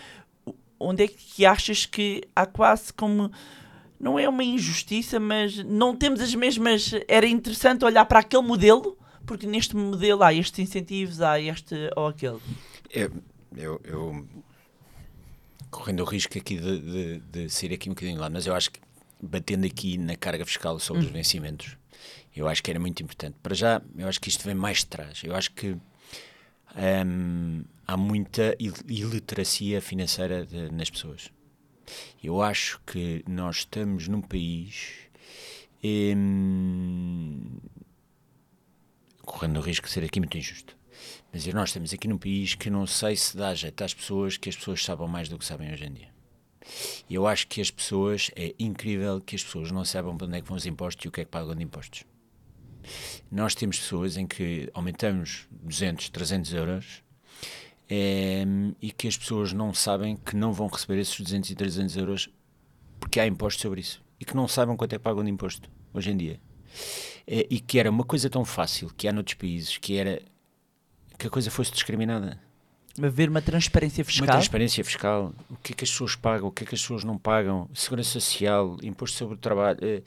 [0.79, 3.31] onde é que achas que há quase como.
[3.99, 6.91] Não é uma injustiça, mas não temos as mesmas.
[7.07, 8.97] Era interessante olhar para aquele modelo,
[9.27, 12.39] porque neste modelo há estes incentivos, há este ou aquele.
[12.91, 13.11] Eu,
[13.57, 14.27] eu, eu-
[15.71, 18.71] correndo o risco aqui de, de, de sair aqui um bocadinho lá, mas eu acho
[18.71, 18.81] que
[19.23, 21.07] batendo aqui na carga fiscal sobre Hum.
[21.07, 21.77] os vencimentos,
[22.35, 23.37] eu acho que era muito importante.
[23.43, 25.23] Para já, eu acho que isto vem mais de trás.
[25.23, 25.77] Eu acho que
[27.05, 31.31] hum, há muita il- iliteracia financeira de- nas pessoas.
[32.23, 34.93] Eu acho que nós estamos num país
[35.85, 37.59] hum,
[39.23, 40.77] correndo o risco de ser aqui muito injusto.
[41.33, 44.49] Mas nós estamos aqui num país que não sei se dá jeito às pessoas que
[44.49, 46.09] as pessoas saibam mais do que sabem hoje em dia.
[47.09, 50.39] E eu acho que as pessoas, é incrível que as pessoas não saibam para onde
[50.39, 52.05] é que vão os impostos e o que é que pagam de impostos.
[53.31, 57.03] Nós temos pessoas em que aumentamos 200, 300 euros
[57.89, 61.97] em, e que as pessoas não sabem que não vão receber esses 200 e 300
[61.97, 62.29] euros
[62.99, 65.71] porque há impostos sobre isso e que não sabem quanto é que pagam de imposto
[65.93, 66.41] hoje em dia.
[67.27, 70.23] eh, e que era uma coisa tão fácil que há noutros países, que era
[71.21, 72.39] que a coisa fosse discriminada.
[73.01, 74.27] Haver uma transparência fiscal.
[74.27, 76.81] Uma transparência fiscal, o que é que as pessoas pagam, o que é que as
[76.81, 80.03] pessoas não pagam, segurança social, imposto sobre o trabalho, eh,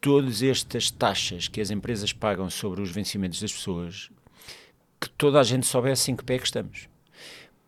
[0.00, 4.10] todas estas taxas que as empresas pagam sobre os vencimentos das pessoas,
[5.00, 6.88] que toda a gente soubesse em que pé que estamos.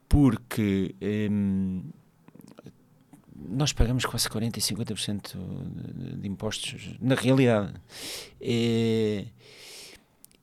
[0.09, 0.95] Porque
[1.31, 1.83] hum,
[3.37, 5.37] nós pagamos quase 40% e 50%
[5.95, 7.73] de- de impostos, na realidade.
[8.41, 9.27] Eh,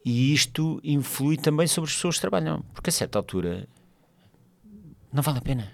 [0.09, 3.67] e isto influi também sobre as pessoas que trabalham, porque a certa altura
[5.11, 5.71] não vale a pena.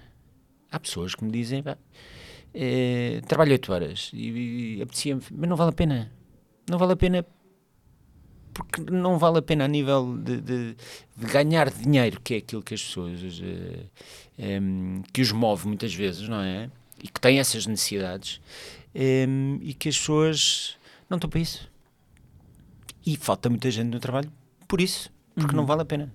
[0.71, 1.77] Há pessoas que me dizem, "Pá,
[2.53, 6.11] eh, trabalho 8 horas e, e apetecia mas não vale a pena.
[6.69, 7.25] Não vale a pena
[8.53, 10.75] porque não vale a pena a nível de, de-
[11.17, 13.85] de ganhar dinheiro, que é aquilo que as pessoas eh,
[14.37, 16.69] em, que os move muitas vezes, não é?
[17.03, 18.39] E que têm essas necessidades
[18.95, 20.77] em, e que as pessoas
[21.09, 21.67] não estão para isso.
[23.05, 24.31] E falta muita gente no trabalho
[24.67, 26.11] por isso, porque não vale a pena.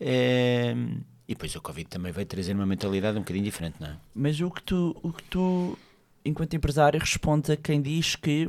[0.00, 3.96] Em, e depois o Covid também veio trazer uma mentalidade um bocadinho diferente, não é?
[4.14, 5.78] Mas o que tu, o que tu
[6.24, 8.48] enquanto empresário, respondes a quem diz que,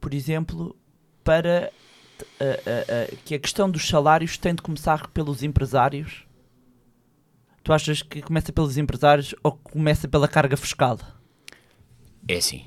[0.00, 0.74] por exemplo,
[1.24, 1.70] para
[2.40, 6.24] a- a- a- que a questão dos salários tem de começar pelos empresários?
[7.64, 10.98] Tu achas que começa pelos empresários ou começa pela carga fiscal?
[12.26, 12.64] É assim.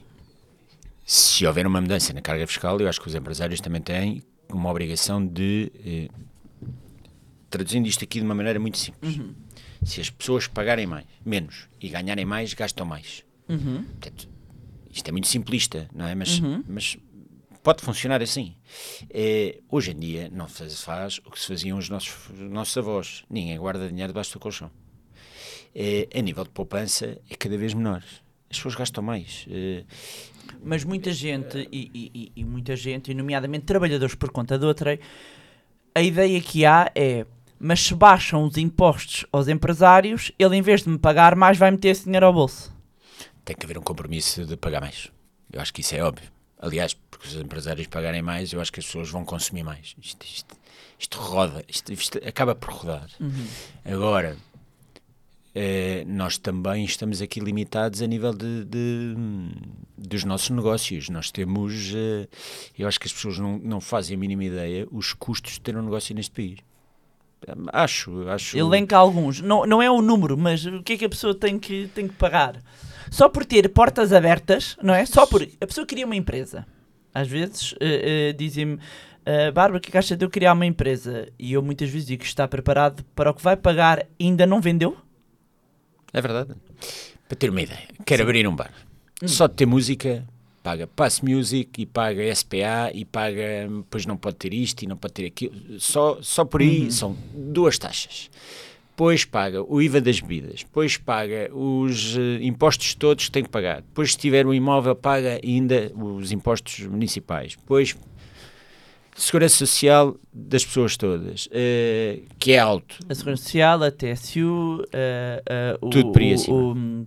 [1.05, 4.69] Se houver uma mudança na carga fiscal, eu acho que os empresários também têm uma
[4.71, 5.71] obrigação de.
[5.85, 6.07] eh,
[7.49, 9.15] traduzindo isto aqui de uma maneira muito simples.
[9.83, 13.23] Se as pessoas pagarem mais, menos e ganharem mais, gastam mais.
[13.47, 14.27] Portanto,
[14.91, 16.15] isto é muito simplista, não é?
[16.15, 16.97] Mas, mas
[17.61, 18.55] pode funcionar assim.
[19.11, 22.75] Eh, hoje em dia não se faz o que se faziam os nossos, os nossos
[22.77, 23.23] avós.
[23.29, 24.71] Ninguém guarda dinheiro debaixo do colchão.
[25.75, 28.03] Eh, a nível de poupança é cada vez menor.
[28.49, 29.45] As pessoas gastam mais.
[29.49, 29.83] Eh,
[30.63, 34.99] Mas muita gente, e, e- e- muita gente, e nomeadamente trabalhadores por conta de outra,
[35.93, 37.25] a ideia que há é,
[37.59, 41.71] mas se baixam os impostos aos empresários, ele em vez de me pagar mais vai
[41.71, 42.73] meter esse dinheiro ao bolso.
[43.43, 45.09] tem que haver um compromisso de pagar mais.
[45.51, 46.29] Eu acho que isso é óbvio.
[46.59, 49.95] Aliás, porque os empresários pagarem mais, eu acho que as pessoas vão consumir mais.
[50.01, 50.55] Isto, isto-
[50.97, 53.07] isto roda, isto, isto acaba por rodar.
[53.83, 54.35] Agora,
[55.55, 59.15] eh, nós também estamos aqui limitados a nível de, de-
[59.97, 61.09] dos nossos negócios.
[61.09, 62.27] Nós temos, eh,
[62.77, 65.75] eu acho que as pessoas não, não fazem a mínima ideia os custos de ter
[65.77, 66.59] um negócio neste país.
[67.71, 68.57] Acho, acho.
[68.57, 69.39] Elenca alguns.
[69.41, 72.07] Não, não é o número, mas o que é que a pessoa tem que, tem
[72.07, 72.59] que pagar?
[73.11, 75.05] Só por ter portas abertas, não é?
[75.05, 75.43] Só por.
[75.61, 76.65] A pessoa queria uma empresa.
[77.13, 78.79] Às vezes eh, eh, dizem-me,
[79.25, 81.27] "Ah, Bárbara, que acha de eu criar uma empresa?
[81.37, 84.59] E eu muitas vezes digo que está preparado para o que vai pagar ainda não
[84.59, 84.97] vendeu?
[86.15, 86.55] É verdade.
[87.27, 88.71] Para ter uma ideia, quero abrir um bar.
[89.25, 90.25] Só de ter música,
[90.63, 94.95] paga Pass Music e paga SPA e paga, depois não pode ter isto e não
[94.95, 95.53] pode ter aquilo.
[95.77, 98.29] Só, só por aí são duas taxas.
[98.91, 103.49] Depois paga o IVA das bebidas, depois paga os eh, impostos todos que tem que
[103.49, 103.81] pagar.
[103.81, 107.57] Depois, se tiver um imóvel, paga ainda os impostos municipais.
[107.57, 107.93] Depois,
[109.15, 112.97] segurança social das pessoas todas, eh, que é alto.
[113.09, 116.55] A Segurança Social, a TSU, eh, eh, o, Tudo por aí o- acima.
[116.57, 117.05] o-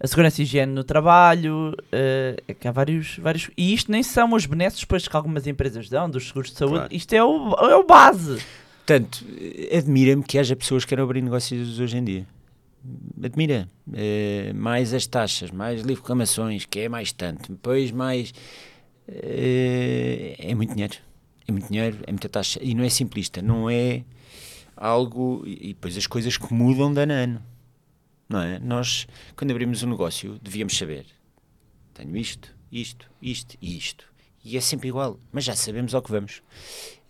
[0.00, 3.50] a Segurança e Higiene no Trabalho, eh, que há vários, vários.
[3.56, 6.74] E isto nem são os benesses depois que algumas empresas dão, dos seguros de saúde.
[6.76, 6.94] Claro.
[6.94, 8.38] Isto é o, é o base.
[8.86, 12.26] Portanto, eh, admira-me que haja pessoas que queiram abrir negócios hoje em dia.
[13.22, 13.68] Admira.
[13.94, 17.50] Eh, mais as taxas, mais livre reclamações, que é mais tanto.
[17.52, 18.32] Depois mais.
[19.08, 20.94] eh, é muito dinheiro.
[21.48, 22.58] É muito dinheiro, é muita taxa.
[22.62, 24.04] E não é simplista, não é
[24.76, 25.42] algo.
[25.46, 27.42] E depois as coisas que mudam de ano a ano.
[28.28, 28.58] Não é?
[28.58, 31.06] Nós, quando abrimos um negócio, devíamos saber:
[31.94, 34.04] tenho isto, isto, isto e isto.
[34.44, 36.42] E é sempre igual, mas já sabemos ao que vamos.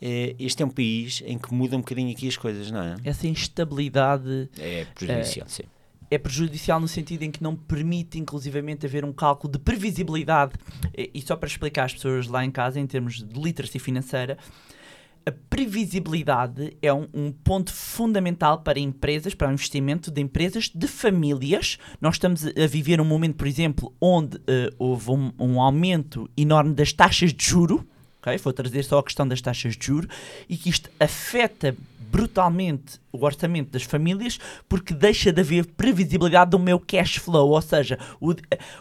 [0.01, 2.97] Eh, Este é um país em que muda um bocadinho aqui as coisas, não é?
[3.05, 5.65] Essa instabilidade É prejudicial, sim.
[6.11, 10.53] É prejudicial no sentido em que não permite, inclusivamente, haver um cálculo de previsibilidade.
[10.97, 14.39] E só para explicar às pessoas lá em casa, em termos de literacy financeira,
[15.27, 20.87] a previsibilidade é um, um ponto fundamental para empresas, para o investimento de empresas, de
[20.87, 21.79] famílias.
[22.01, 26.75] Nós estamos a viver um momento, por exemplo, onde eh, houve um, um aumento enorme
[26.75, 27.85] das taxas de juro.
[28.27, 28.37] Ok?
[28.39, 30.09] Vou trazer só a questão das taxas de juro
[30.49, 31.77] e que isto afeta
[32.11, 37.63] brutalmente o orçamento das famílias porque deixa de haver previsibilidade do meu cash flow, ou
[37.63, 38.35] seja, o,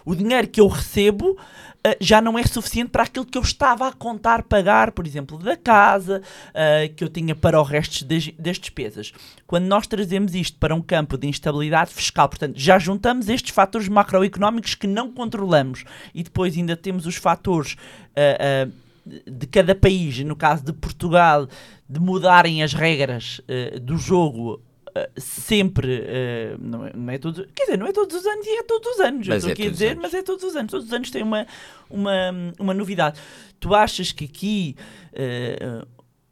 [0.05, 1.37] o dinheiro que eu recebo
[1.83, 5.37] ah, já não é suficiente para aquilo que eu estava a contar pagar, por exemplo,
[5.37, 6.21] da casa,
[6.53, 9.11] ah, que eu tinha para o resto das, das despesas.
[9.47, 13.87] Quando nós trazemos isto para um campo de instabilidade fiscal, portanto, já juntamos estes fatores
[13.87, 15.83] macroeconómicos que não controlamos
[16.13, 17.75] e depois ainda temos os fatores
[18.15, 18.69] ah,
[19.06, 21.47] de cada país, no caso de Portugal,
[21.88, 24.62] de mudarem as regras eh, do jogo
[24.95, 28.45] eh, sempre, eh, não, é, não é todos, quer dizer, não é todos os anos
[28.47, 30.01] e é todos os anos, eu Mas estou é aqui a dizer, anos.
[30.01, 31.45] mas é todos os anos, todos os anos tem uma,
[31.88, 32.14] uma,
[32.60, 33.20] uma novidade.
[33.60, 34.76] Tu achas que aqui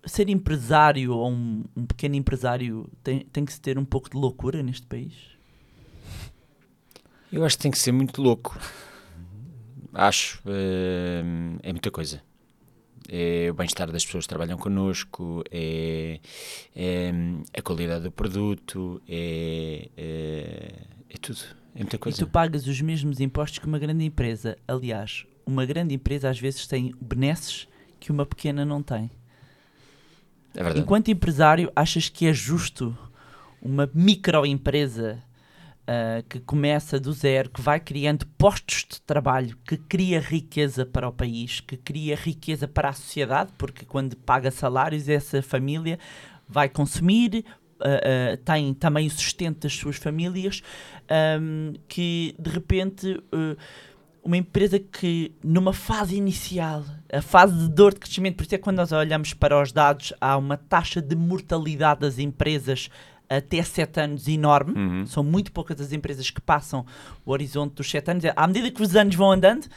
[0.06, 4.18] ser empresário ou um, um pequeno empresário tem, tem que se ter um pouco de
[4.18, 5.14] loucura neste país?
[7.32, 8.58] Eu acho que tem que ser muito louco.
[9.94, 10.42] Acho.
[10.46, 12.22] é muita coisa.
[13.16, 16.20] É o bem-estar das pessoas que trabalham connosco, é,
[16.76, 17.12] é
[17.56, 20.74] a qualidade do produto, é, é,
[21.12, 21.38] é tudo.
[21.76, 22.18] É muita E coisa.
[22.18, 24.58] tu pagas os mesmos impostos que uma grande empresa.
[24.68, 27.68] Aliás, uma grande empresa às vezes tem benesses
[28.00, 29.12] que uma pequena não tem.
[30.56, 30.80] É verdade.
[30.80, 32.98] Enquanto empresário, achas que é justo
[33.62, 35.22] uma microempresa
[35.86, 41.10] ah, que começa do zero, que vai criando postos de trabalho, que cria riqueza para
[41.10, 46.00] o país, que cria riqueza para a sociedade, porque quando paga salários, essa família
[46.48, 47.44] vai consumir,
[47.82, 48.00] ah,
[48.34, 50.62] ah, tem também o sustento das suas famílias,
[51.10, 53.22] ahm, que de repente.
[54.26, 58.58] uma empresa que numa fase inicial, a fase de dor de crescimento, por isso é
[58.58, 62.90] que quando nós olhamos para os dados, há uma taxa de mortalidade das empresas
[63.30, 64.74] até 7 anos enorme.
[64.74, 65.06] Uhum.
[65.06, 66.86] São muito poucas as empresas que passam
[67.26, 68.24] o horizonte dos 7 anos.
[68.36, 69.68] À medida que os anos vão andando,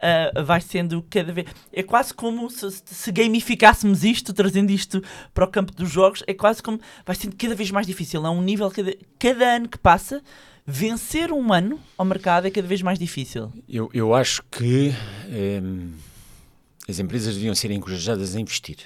[0.00, 1.46] ah, vai sendo cada vez.
[1.72, 5.02] É quase como se, se gamificássemos isto, trazendo isto
[5.34, 6.80] para o campo dos jogos, é quase como.
[7.04, 8.24] Vai sendo cada vez mais difícil.
[8.24, 8.70] A um nível.
[8.70, 10.22] Cada, cada ano que passa,
[10.66, 13.52] vencer um ano ao mercado é cada vez mais difícil.
[13.68, 14.94] Eu, eu acho que
[15.28, 15.90] ehm,
[16.88, 18.78] as empresas deviam ser encorajadas a investir.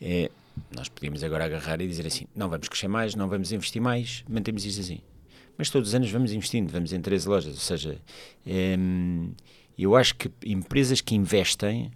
[0.00, 0.30] É,
[0.74, 4.24] nós podíamos agora agarrar e dizer assim: não vamos crescer mais, não vamos investir mais,
[4.28, 5.00] mantemos isto assim.
[5.56, 7.54] Mas todos os anos vamos investindo, vamos em 13 lojas.
[7.54, 8.00] Ou seja,
[8.46, 9.30] ehm,
[9.76, 11.90] eu acho que empresas que investem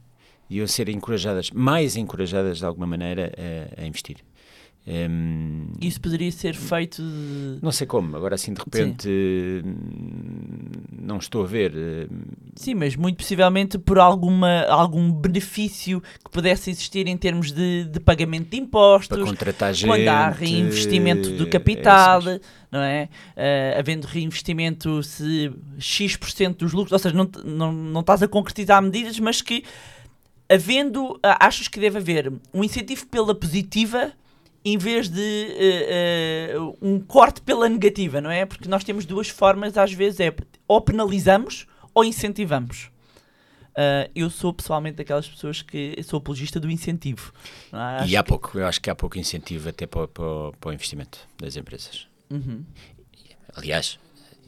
[0.48, 3.32] deviam ser encorajadas, mais encorajadas de alguma maneira
[3.78, 4.16] a, a investir.
[4.84, 7.00] Ehm, Isso poderia ser feito.
[7.02, 9.08] de- não sei como, agora assim de repente
[9.64, 10.70] hum,
[11.00, 11.72] não estou a ver.
[12.10, 12.22] hum,
[12.56, 18.00] Sim, mas muito possivelmente por alguma, algum benefício que pudesse existir em termos de, de
[18.00, 19.88] pagamento de impostos, para contratar gente.
[19.88, 22.40] quando há reinvestimento do é capital, mesmo.
[22.70, 23.08] não é?
[23.36, 28.82] Ah, havendo reinvestimento, se X% dos lucros, ou seja, não, não, não estás a concretizar
[28.82, 29.62] medidas, mas que
[30.48, 34.12] havendo, achas que deve haver um incentivo pela positiva
[34.64, 38.44] em vez de ah, ah, um corte pela negativa, não é?
[38.46, 40.32] Porque nós temos duas formas, às vezes, é
[40.68, 42.90] ou penalizamos ou incentivamos.
[43.76, 47.32] Ah, eu sou pessoalmente daquelas pessoas que sou apologista do incentivo.
[47.72, 48.06] é?
[48.06, 50.24] E há pouco, eu acho que há pouco incentivo até para, o- para,
[50.60, 52.06] para o investimento das empresas.
[52.30, 52.62] Uhum.
[53.54, 53.98] Aliás,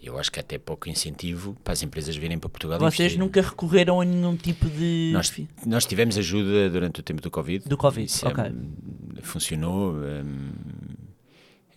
[0.07, 3.19] eu acho que há até pouco incentivo para as empresas virem para Portugal Vocês investir.
[3.19, 5.11] nunca recorreram a nenhum tipo de.
[5.13, 5.33] Nós,
[5.67, 7.69] nós tivemos ajuda durante o tempo do Covid.
[7.69, 8.45] Do Covid, Isso, ok.
[8.45, 8.73] hum,
[9.23, 10.53] funcionou, hum,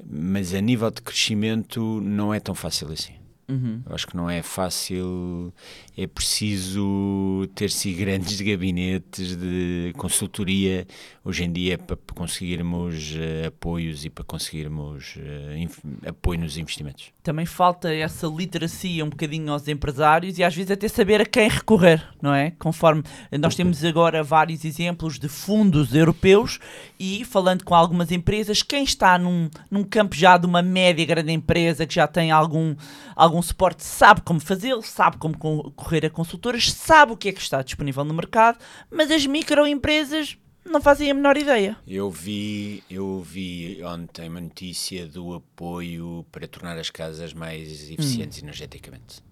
[0.10, 3.14] mas a nível de crescimento não é tão fácil assim.
[3.50, 3.82] Uhum.
[3.90, 5.54] Acho que não é fácil,
[5.98, 10.86] é preciso ter-se grandes gabinetes de consultoria
[11.24, 15.16] hoje em dia para conseguirmos eh, apoios e para conseguirmos
[15.58, 17.06] inf- apoio nos investimentos.
[17.24, 21.48] Também falta essa literacia um bocadinho aos empresários e às vezes até saber a quem
[21.50, 22.52] recorrer, não é?
[22.60, 23.04] Conforme
[23.40, 26.60] nós temos agora vários exemplos de fundos europeus
[27.00, 31.32] e falando com algumas empresas, quem está num, num campo já de uma média grande
[31.32, 32.76] empresa que já tem algum,
[33.16, 37.32] algum suporte sabe como fazê-lo, sabe como co- correr a consultoras, sabe o que é
[37.34, 38.58] que está disponível no mercado,
[38.92, 41.78] mas as microempresas não fazem a menor ideia.
[41.88, 48.42] Eu vi, eu vi ontem uma notícia do apoio para tornar as casas mais eficientes
[48.44, 49.24] energeticamente.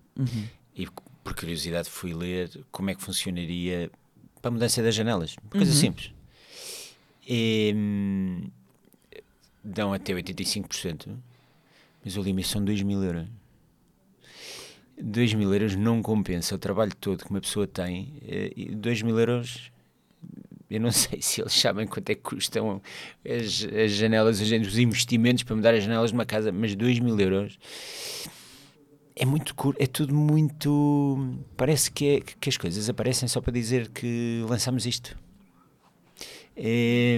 [0.75, 0.87] E
[1.23, 3.91] por curiosidade fui ler como é que funcionaria
[4.41, 5.35] para a mudança das janelas.
[5.49, 6.11] Coisa simples.
[7.27, 8.49] E, hum,
[9.63, 11.17] dão até 85%,
[12.03, 13.27] mas o limite são 2 mil euros.
[15.01, 18.13] 2 mil euros não compensa o trabalho todo que uma pessoa tem.
[18.77, 19.71] 2 mil euros
[20.69, 22.81] eu não sei se eles sabem quanto é que custam
[23.23, 26.99] as, as janelas, os os investimentos para mudar as janelas de uma casa, mas 2
[26.99, 27.57] mil euros
[29.15, 31.17] é muito curto, é tudo muito.
[31.55, 35.17] Parece que, é- que as coisas aparecem só para dizer que lançamos isto.
[36.55, 37.17] É,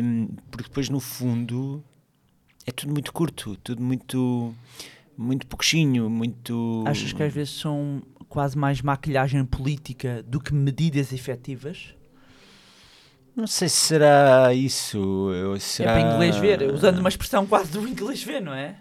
[0.52, 1.84] porque depois, no fundo,
[2.66, 4.54] é tudo muito curto, tudo muito.
[5.18, 6.84] Muito pouquinho, muito.
[6.86, 11.96] Achas que às vezes são quase mais maquilhagem política do que medidas efetivas?
[13.36, 15.30] Não sei se será isso.
[15.56, 15.94] É Será...
[15.94, 18.78] para inglês ver, usando uma expressão quase do inglês ver, não é?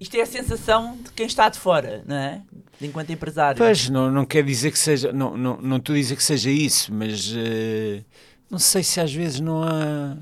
[0.00, 2.42] Isto é a sensação de quem está de fora, não é?
[2.80, 3.58] De enquanto empresário.
[3.58, 6.50] Pois, não, não quer dizer que seja, não, não, não estou a dizer que seja
[6.50, 8.02] isso, mas eh,
[8.50, 10.16] não sei se às vezes não há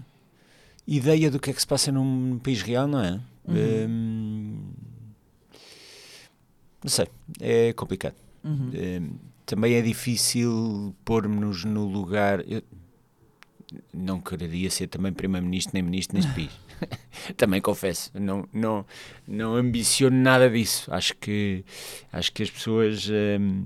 [0.86, 3.20] ideia do que é que se passa num país real, não é?
[3.48, 4.71] Hum,
[6.82, 7.06] não sei,
[7.40, 8.14] é complicado.
[8.44, 8.70] Hum,
[9.46, 12.42] também é difícil pôr-nos no lugar.
[12.50, 12.62] Eu
[13.92, 16.50] não quereria ser também Primeiro-Ministro nem Ministro neste país.
[17.36, 18.84] também confesso, não, não,
[19.26, 20.92] não ambiciono nada disso.
[20.92, 21.64] Acho que,
[22.12, 23.08] acho que as pessoas.
[23.08, 23.64] hum,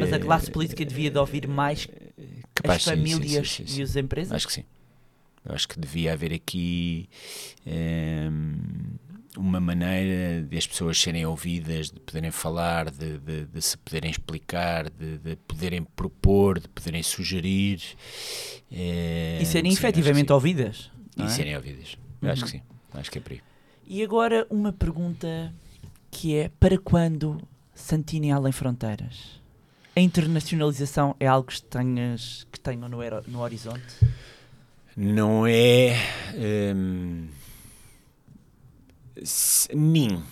[0.00, 1.88] Mas a eh, classe política devia de ouvir mais
[2.54, 3.80] capaz, as famílias sim, sim, sim.
[3.80, 4.32] e as empresas?
[4.32, 4.64] Acho que sim.
[5.48, 7.08] Acho que devia haver aqui
[7.66, 8.98] ehm,
[9.38, 14.10] uma maneira de as pessoas serem ouvidas, de poderem falar, de, de- de se poderem
[14.10, 17.80] explicar, de, de poderem propor, de poderem sugerir.
[18.70, 20.90] eh, e serem sim, efetivamente ouvidas.
[21.16, 21.28] E é?
[21.28, 21.96] serem ouvidas.
[22.20, 22.62] Eu Acho que sim.
[22.94, 23.40] Acho que é por aí.
[23.86, 25.52] E agora uma pergunta
[26.10, 27.40] que é: para quando
[27.74, 29.38] Santini Além Fronteiras?
[29.96, 33.82] A internacionalização é algo que tenhas que tenham no, no horizonte?
[34.96, 35.94] Não é.
[36.34, 37.28] se-
[39.74, 40.22] nin,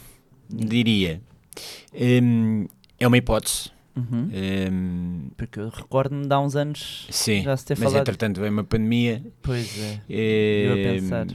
[0.48, 1.20] diria.
[1.94, 2.66] Ehm,
[2.98, 3.70] é uma hipótese.
[3.96, 4.28] Uhum.
[4.32, 8.00] Ehm, Porque eu recordo-me de há uns anos sim, já se ter mas falado.
[8.02, 10.00] entretanto veio uma pandemia Pois é.
[10.08, 11.26] Eu a pensar.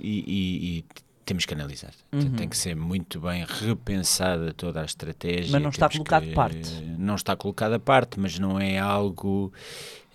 [0.00, 0.84] E, e- e
[1.26, 1.92] temos que analisar.
[2.12, 2.32] Uhum.
[2.34, 5.52] Tem que ser muito bem repensada toda a estratégia.
[5.52, 6.70] Mas não está que- de parte.
[6.98, 9.52] Não está colocado à parte, mas não é algo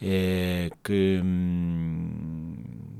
[0.01, 2.55] eh, que, hum,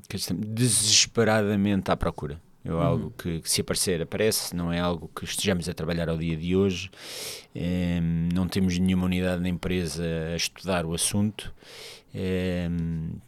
[0.07, 2.39] que estamos desesperadamente à procura.
[2.67, 2.81] É Uhum.
[2.81, 6.35] algo que, que se aparecer, aparece, não é algo que estejamos a trabalhar ao dia
[6.35, 6.89] de hoje.
[7.55, 7.99] Eh,
[8.33, 10.03] não temos nenhuma unidade na empresa
[10.33, 11.53] a estudar o assunto.
[12.13, 12.67] Eh,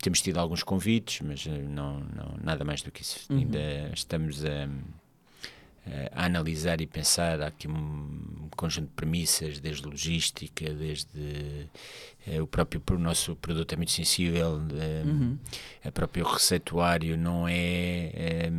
[0.02, 3.20] temos tido alguns convites, mas eh, não, não- nada mais do que isso.
[3.32, 3.38] Uhum.
[3.40, 4.68] Ainda estamos a,
[6.14, 7.40] a analisar e pensar.
[7.42, 11.70] Há aqui um conjunto de premissas, desde logística, desde
[12.28, 15.38] eh, o próprio o nosso produto é muito sensível, eh, Uhum.
[15.86, 18.52] o próprio receituário não é.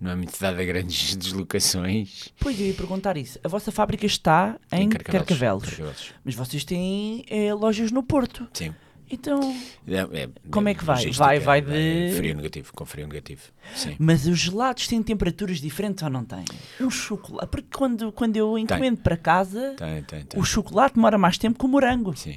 [0.00, 2.28] Não é muito dado a grandes deslocações.
[2.40, 3.38] Pois eu ia perguntar isso.
[3.42, 6.14] A vossa fábrica está em Carcavelos, Carcavelos.
[6.24, 8.46] mas vocês têm eh, lojas no Porto.
[8.52, 8.74] Sim.
[9.10, 9.40] Então,
[9.86, 11.10] É- é- Como é que vai?
[11.12, 11.62] Vai- vai é
[12.10, 13.40] de- Frio negativo, com frio negativo.
[13.74, 13.96] Sim.
[13.98, 16.44] mas os gelados têm temperaturas diferentes ou não têm?
[16.78, 20.38] Um chocolate, porque quando, quando eu encomendo para casa, Tem, tem, tem.
[20.38, 22.14] o chocolate demora mais tempo que o morango.
[22.14, 22.36] Sim,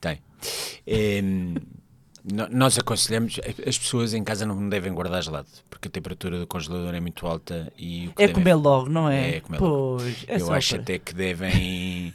[0.00, 0.18] tem.
[0.84, 1.54] Em,
[2.24, 6.46] no- nós aconselhamos, as pessoas em casa não devem guardar gelado, porque a temperatura do
[6.46, 9.36] congelador é muito alta e É devem- comer logo, não é?
[9.36, 9.98] É comer logo.
[9.98, 12.14] pois, é Eu acho para- até que devem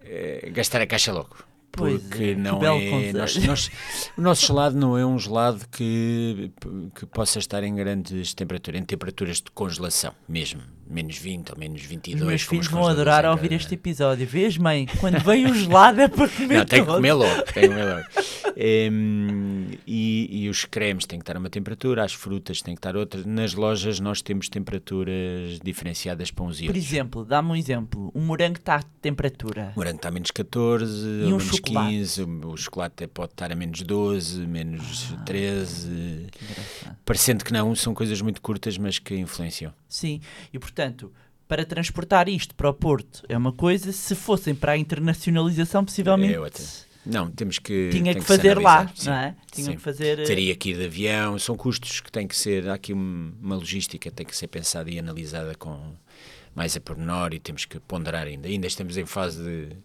[0.00, 1.36] eh, gastar a caixa logo.
[1.70, 3.12] Pois Porque é, não é.
[3.12, 3.70] nós- nós-
[4.16, 6.50] o nosso gelado não é um gelado que,
[6.94, 11.82] que possa estar em grandes temperaturas, em temperaturas de congelação mesmo, menos 20 ou menos
[11.82, 12.20] 22.
[12.22, 14.26] Os meus filhos os vão adorar em ouvir cada- este episódio.
[14.26, 14.86] Vês, mãe?
[15.00, 17.84] Quando vem o gelado é para comer Não, tem que comer logo, tem que comer
[17.84, 18.04] logo.
[18.60, 22.78] Em, e, e os cremes têm que estar a uma temperatura, as frutas têm que
[22.80, 23.22] estar outra.
[23.24, 26.84] Nas lojas nós temos temperaturas diferenciadas para uns e Por outros.
[26.84, 28.10] exemplo, dá-me um exemplo.
[28.12, 29.72] O morango está a temperatura.
[29.76, 31.90] O morango está a menos 14, E um menos chocolate?
[31.90, 35.22] 15, o, o chocolate pode estar a menos 12, menos Ah.
[35.24, 36.26] 13.
[36.32, 36.44] Que.
[37.04, 39.72] Parecendo que não, são coisas muito curtas, mas que influenciam.
[39.88, 40.20] Sim,
[40.52, 40.77] e portanto,
[41.46, 46.34] para transportar isto para o Porto é uma coisa, se fossem para a internacionalização, possivelmente
[46.34, 46.62] É outra.
[47.06, 47.88] Não, temos que.
[47.90, 49.08] tinha que se fazer lá, sim.
[49.08, 49.34] não é?
[49.50, 49.76] Tinham sim.
[49.76, 50.18] que fazer.
[50.18, 52.68] eh, Teria que ir de avião, são custos que têm que ser.
[52.68, 55.94] Há aqui um- uma logística, tem que ser pensada e analisada com
[56.54, 58.46] mais a pormenor e temos que ponderar ainda.
[58.46, 59.76] Ainda estamos em fase de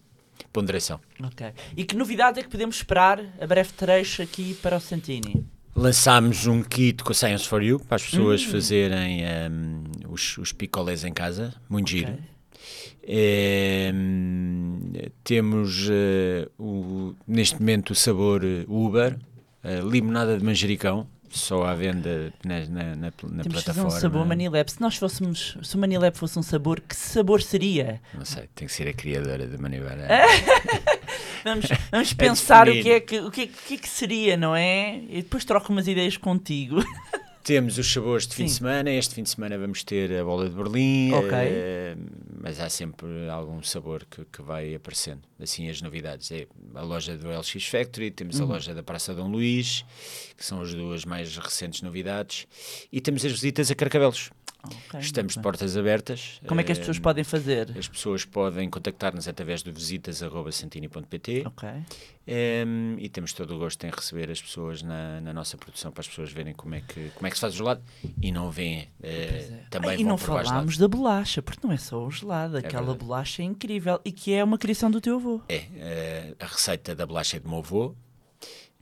[0.52, 1.00] ponderação.
[1.24, 1.48] Ok.
[1.78, 5.46] E que novidades é que podemos esperar a breve trecho aqui para o Santini?
[5.76, 8.52] Lançámos um kit com Science for You para as pessoas Hum.
[8.52, 12.00] fazerem um, os, os picolés em casa, muito Ok.
[12.00, 12.18] giro.
[13.06, 13.94] Em,
[15.24, 19.18] temos eh, o- neste momento o sabor eh, Uber,
[19.64, 23.88] eh, limonada de manjericão, só à venda na, na, na, na Temos plataforma.
[23.88, 24.72] um sabor Manilab.
[24.72, 28.00] Se nós fôssemos, se o Manilab fosse um sabor, que sabor seria?
[28.14, 30.08] Não sei, tem que ser a criadora de Manivara.
[31.44, 34.38] Vamos, vamos pensar o que, é que, o, que, é- o que é que seria,
[34.38, 34.98] não é?
[35.10, 36.84] E depois troco umas ideias contigo.
[37.44, 38.58] Temos os sabores de fim de Sim.
[38.60, 38.90] semana.
[38.90, 41.12] Este fim de semana vamos ter a bola de Berlim.
[41.12, 41.30] Ok.
[41.34, 41.94] eh,
[42.42, 45.24] mas há sempre algum sabor que, que vai aparecendo.
[45.38, 46.32] Assim, as novidades.
[46.32, 48.46] É a loja do LX Factory, temos Uhum.
[48.46, 49.84] a loja da Praça Dom Luís,
[50.38, 52.48] que são as duas mais recentes novidades.
[52.90, 54.30] E temos as visitas a Carcavelos.
[54.66, 56.40] Ok, Estamos de portas abertas.
[56.48, 57.78] Como é que as pessoas Eh, podem fazer?
[57.78, 61.70] As pessoas podem contactar-nos através do visitas.santini.pt Ok.
[62.26, 66.00] Em, e temos todo o gosto em receber as pessoas na, na nossa produção para
[66.02, 67.82] as pessoas verem como é que, como é que se faz o gelado
[68.22, 72.02] e não veem eh, também Ah, e não falámos da bolacha, porque não é só
[72.06, 73.00] o gelado, aquela verdade.
[73.06, 75.42] bolacha é incrível e que é uma criação do teu avô.
[75.50, 77.94] É, eh, a receita da bolacha é do meu avô.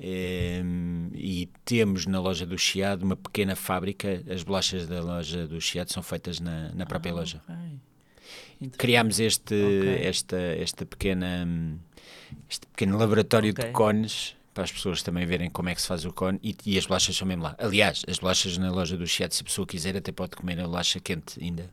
[0.03, 4.23] Em, e temos na loja do Chiado uma pequena fábrica.
[4.33, 7.39] As bolachas da loja do Chiado são feitas na, na própria loja.
[7.47, 7.55] Ok.
[8.59, 10.05] Inter- Criámos este, Ok.
[10.07, 11.47] esta, esta pequena,
[12.49, 13.65] este pequeno laboratório Ok.
[13.65, 16.55] de cones para as pessoas também verem como é que se faz o cone e,
[16.65, 17.55] e as bolachas são mesmo lá.
[17.57, 20.63] Aliás, as bolachas na loja do Chiado, se a pessoa quiser, até pode comer a
[20.63, 21.69] bolacha quente ainda.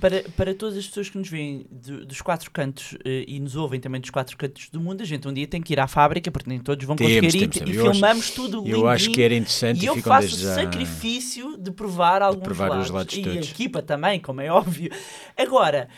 [0.00, 3.56] Para, para todas as pessoas que nos veem do- dos quatro cantos eh, e nos
[3.56, 5.86] ouvem também dos quatro cantos do mundo, a gente um dia tem que ir à
[5.86, 7.76] fábrica, porque nem todos vão Temos, conseguir ir temos, e.
[7.76, 8.76] Eu acho- filmamos tudo lindinho.
[8.76, 12.86] Eu acho que era interessante E eu faço o sacrifício de provar alguns provar os
[12.86, 12.88] gelados.
[12.88, 13.36] gelados E todos.
[13.48, 14.90] a equipa também, como é óbvio.
[15.36, 15.88] Agora,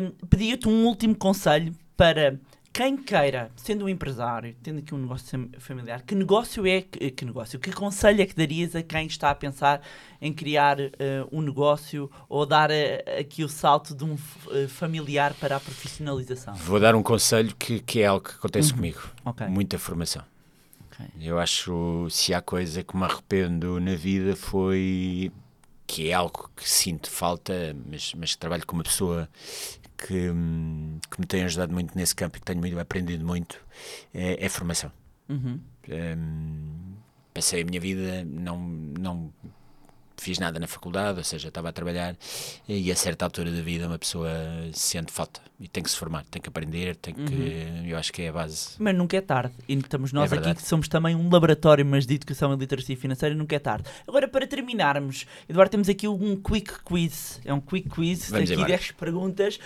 [0.00, 2.38] hum, pedia-te um último conselho para
[2.76, 7.10] quem queira, sendo um empresário, tendo aqui um negócio fam- familiar, que negócio é que,
[7.10, 7.58] que negócio?
[7.58, 9.80] Que conselho é que darias a quem está a pensar
[10.20, 10.92] em criar eh,
[11.32, 14.14] um negócio ou dar eh, aqui o salto de um
[14.50, 16.52] eh, familiar para a profissionalização?
[16.54, 19.00] Vou dar um conselho que, que é algo que acontece comigo.
[19.24, 19.30] Uhum.
[19.30, 19.46] Ok.
[19.46, 20.22] Muita formação.
[20.90, 21.06] Ok.
[21.18, 25.32] Eu acho, se há coisa que me arrependo na vida foi
[25.86, 29.26] que é algo que sinto falta, mas, mas trabalho com uma pessoa
[29.96, 33.58] que, hum, que me tem ajudado muito nesse campo e que tenho muito, aprendido muito,
[34.12, 34.92] é, é formação.
[35.28, 35.60] Uhum.
[35.88, 36.94] Hum,
[37.34, 39.32] passei a minha vida, não, não
[40.16, 42.16] fiz nada na faculdade, ou seja, estava a trabalhar
[42.68, 44.30] e a certa altura da vida uma pessoa
[44.72, 48.22] sente falta e tem que se formar, tem que aprender, tem que, eu acho que
[48.22, 48.70] é a base.
[48.78, 49.54] Mas nunca é tarde.
[49.68, 52.96] E estamos nós É aqui que somos também um laboratório, mas de educação e literacia
[52.96, 53.88] financeira, nunca é tarde.
[54.06, 57.40] Agora, para terminarmos, Eduardo, temos aqui um quick quiz.
[57.44, 58.68] É um quick quiz, Vamos aqui embora.
[58.68, 59.58] 10 perguntas.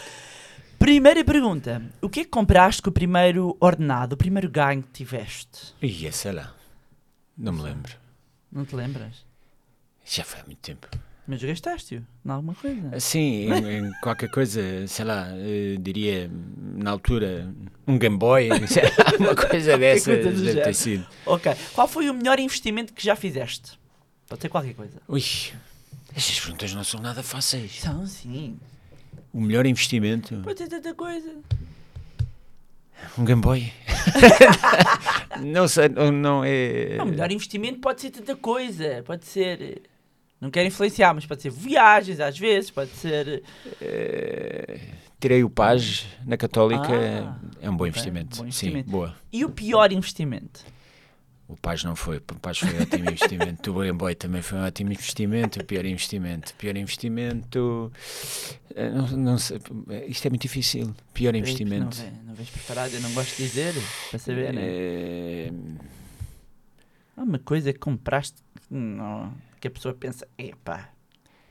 [0.78, 4.90] Primeira pergunta: O que é que compraste com o primeiro ordenado, o primeiro ganho que
[4.90, 5.74] tiveste?
[5.82, 6.54] Ia, sei lá,
[7.36, 7.92] não me lembro.
[8.50, 9.24] Não te lembras?
[10.04, 10.88] Já foi há muito tempo.
[11.26, 12.98] Mas gastaste-o em alguma coisa?
[12.98, 17.54] Sim, em, em qualquer coisa, sei lá, eh, diria na altura
[17.86, 21.06] um Game Boy, sei lá, uma coisa dessa deve ter sido.
[21.24, 21.52] Ok.
[21.72, 23.78] Qual foi o melhor investimento que já fizeste?
[24.28, 25.00] Pode ser qualquer coisa.
[25.06, 25.22] Ui,
[26.16, 27.78] estas perguntas não são nada fáceis.
[27.80, 28.58] São sim.
[29.32, 31.32] O melhor investimento, Pode ser tanta coisa.
[33.16, 33.72] um Game Boy.
[35.40, 36.98] não sei, não, é.
[37.00, 39.04] O melhor investimento pode ser tanta coisa.
[39.06, 39.82] Pode ser.
[40.40, 43.42] Não quero influenciar, mas pode ser viagens às vezes, pode ser.
[43.80, 44.80] Eh,
[45.20, 48.38] tirei o PAS na Católica, Ah, é um bom investimento.
[48.38, 48.86] bom investimento.
[48.86, 49.14] Sim, boa.
[49.32, 50.64] E o pior investimento?
[51.46, 53.70] O PAS não foi, o PAS foi um ótimo investimento.
[53.70, 55.60] O Game Boy também foi um ótimo investimento.
[55.60, 57.92] O pior investimento, pior investimento.
[58.74, 59.60] eh, Não, não sei,
[60.06, 60.94] isto é muito difícil.
[61.12, 61.98] Pior investimento.
[61.98, 63.74] Não, vem- não vens preparado, eu não gosto de dizer,
[64.08, 64.62] para saber, né?
[64.64, 65.52] Eh,
[67.16, 68.36] Há uma coisa que compraste
[68.70, 69.30] não-
[69.60, 70.88] que a pessoa pensa, epá,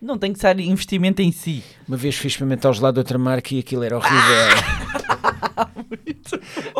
[0.01, 1.63] não tem que ser investimento em si.
[1.87, 4.19] Uma vez fui experimentar o gelado de outra marca e aquilo era horrível.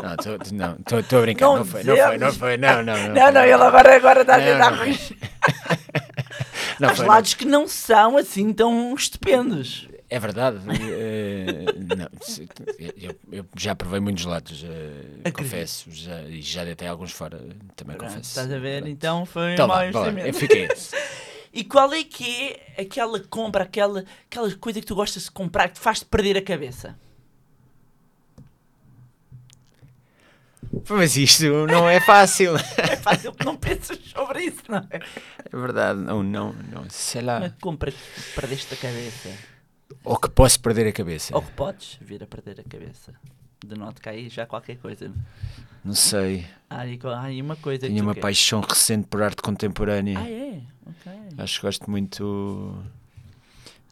[0.01, 1.45] não, tô- não, estou a brincar.
[1.45, 2.57] Não Não, foi, não foi, não foi.
[2.57, 3.14] Não, não, não.
[3.14, 4.85] Não, não, ele agora, agora está a Não, tentar não.
[6.80, 9.88] Não Há gelados que não são assim tão estupendos.
[10.10, 10.57] É verdade.
[10.91, 12.07] eh, não,
[12.98, 14.68] eu, eu já provei muitos gelados, eh,
[15.19, 15.38] Acredito.
[15.38, 15.91] confesso.
[15.91, 17.38] Já, e já deitei alguns fora,
[17.76, 18.30] também Pronto, confesso.
[18.30, 18.81] estás a ver?
[18.81, 18.91] Pronto.
[18.91, 20.68] Então foi Então um lá, eu fiquei.
[21.52, 25.68] E qual é que é aquela compra, aquela, aquela coisa que tu gostas de comprar
[25.68, 26.95] que te faz-te perder a cabeça?
[30.88, 32.53] Mas isto não é fácil.
[32.77, 34.99] É fácil que não pensas sobre isso, não é?
[35.52, 36.88] É verdade, não, não, não.
[36.90, 37.38] Sei lá.
[37.40, 37.98] Uma compra que
[38.36, 39.30] perdeste a cabeça.
[40.03, 41.36] Ou que posso perder a cabeça.
[41.36, 43.14] Ou que podes vir a perder a cabeça.
[43.66, 45.11] Denote que aí já qualquer coisa.
[45.84, 46.45] Não sei.
[46.70, 48.22] Há aí, há aí uma coisa tu uma queres.
[48.22, 50.20] paixão recente por arte contemporânea.
[50.20, 50.61] Ah, é?
[50.86, 51.11] Ok.
[51.38, 52.84] Acho que gosto muito.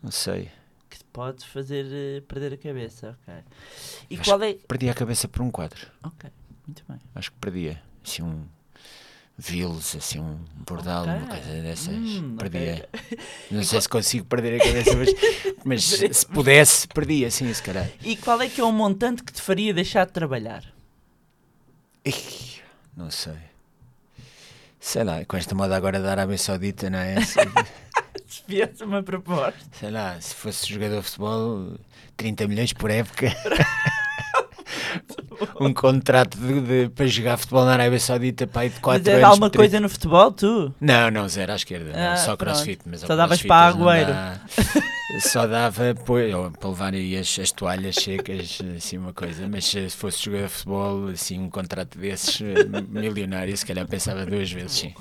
[0.01, 0.49] Não sei.
[0.89, 3.33] Que te pode fazer eh, perder a cabeça, ok.
[4.09, 4.53] E Acho qual é...
[4.53, 5.87] Perdi a cabeça por um quadro.
[6.03, 6.29] Ok,
[6.65, 6.97] muito bem.
[7.13, 7.81] Acho que perdia.
[8.05, 8.45] Assim um.
[9.39, 11.27] Vils, assim um bordal, uma Ok.
[11.27, 11.93] coisa dessas.
[11.93, 12.89] Hum, perdia.
[12.93, 13.19] ok.
[13.51, 15.09] Não sei se consigo perder a cabeça, mas,
[15.63, 15.83] mas
[16.17, 17.87] se pudesse, perdia, sim, se calhar.
[18.03, 20.63] E qual é que é o montante que te faria deixar de trabalhar?
[22.03, 22.61] Ih,
[22.95, 23.35] Não sei.
[24.79, 27.17] Sei lá, com esta moda agora da Arábia Saudita, não é?
[27.21, 27.37] Se
[28.47, 29.59] viesse uma proposta.
[29.73, 31.77] sei lá, se fosse jogador de futebol,
[32.15, 33.27] 30 milhões por época.
[35.59, 39.07] um contrato de, de- para jogar futebol na Arábia Saudita para aí de 4 Mas
[39.07, 39.19] anos.
[39.19, 40.73] era alguma coisa no futebol, tu?
[40.79, 41.91] Não, não, zero à esquerda.
[41.93, 42.53] não, Ah, só pronto.
[42.55, 42.81] crossfit.
[42.85, 44.11] Mas Só davas para não Agüero.
[44.13, 44.39] dá.
[45.21, 45.83] Só dava
[46.35, 49.47] ou para levar aí as, as toalhas secas, assim uma coisa.
[49.47, 54.25] Mas se fosse jogador de futebol, assim, um contrato desses eh, milionário, se calhar pensava
[54.25, 54.93] duas vezes, sim.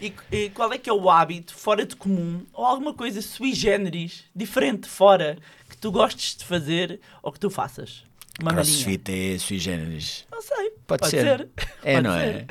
[0.00, 3.54] E, e qual é que é o hábito fora de comum ou alguma coisa sui
[3.54, 5.38] generis, diferente, fora,
[5.70, 8.04] que tu gostes de fazer ou que tu faças?
[8.42, 8.52] Uma.
[8.54, 10.24] Crossfit é sui generis.
[10.30, 10.70] Não sei.
[10.86, 11.38] Pode, Pode ser.
[11.38, 11.48] ser.
[11.82, 12.26] É, Pode não ser.
[12.26, 12.46] é?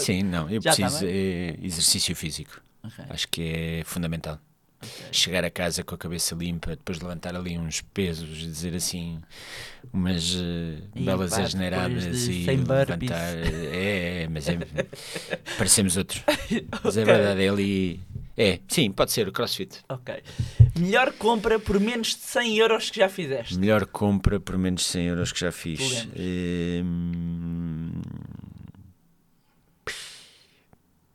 [0.00, 0.48] Sim, não.
[0.50, 1.14] Eu Já tá preciso bem.
[1.14, 2.60] é exercício físico.
[2.82, 3.04] Ok.
[3.10, 4.38] Acho que é fundamental.
[5.12, 9.20] Chegar a casa com a cabeça limpa, depois levantar ali uns pesos, dizer assim
[9.92, 13.10] umas eh, E belas asneiradas de e 100 burpees.
[13.10, 13.36] levantar.
[13.74, 14.56] É, é, mas é.
[15.58, 16.22] parecemos outros.
[16.82, 18.00] Mas é verdade, é ali.
[18.42, 19.80] É, sim, pode ser o crossfit.
[19.86, 20.22] Ok.
[20.78, 23.58] Melhor compra por menos de 100 euros que já fizeste?
[23.58, 26.06] Melhor compra por menos de 100 euros que já fiz.
[26.16, 28.00] Hum,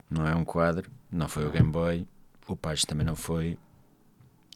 [0.07, 2.07] Não é um quadro, não foi o Game Boy,
[2.47, 3.57] o Page também não foi.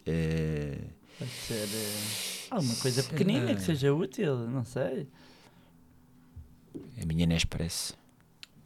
[0.05, 0.77] É,
[1.17, 5.07] Pode ser eh, alguma coisa pequenina que seja útil, não sei.
[7.01, 7.93] A minha NES parece.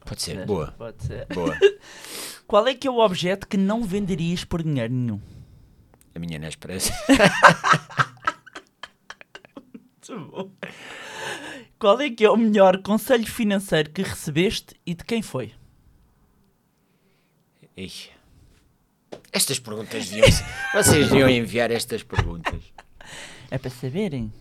[0.06, 1.26] Pode ser, Ser, boa, Pode ser.
[1.28, 1.58] boa.
[2.48, 5.20] Qual é que é o objeto que não venderias por dinheiro nenhum?
[6.16, 6.92] A minha NES parece.
[10.10, 10.52] Muito bom.
[11.80, 15.54] Qual é que é o melhor conselho financeiro que recebeste e de quem foi?
[17.76, 18.10] Ih.
[19.32, 20.28] Estas perguntas deviam
[20.74, 22.62] Vocês deviam enviar estas perguntas.
[23.50, 24.32] É para saberem.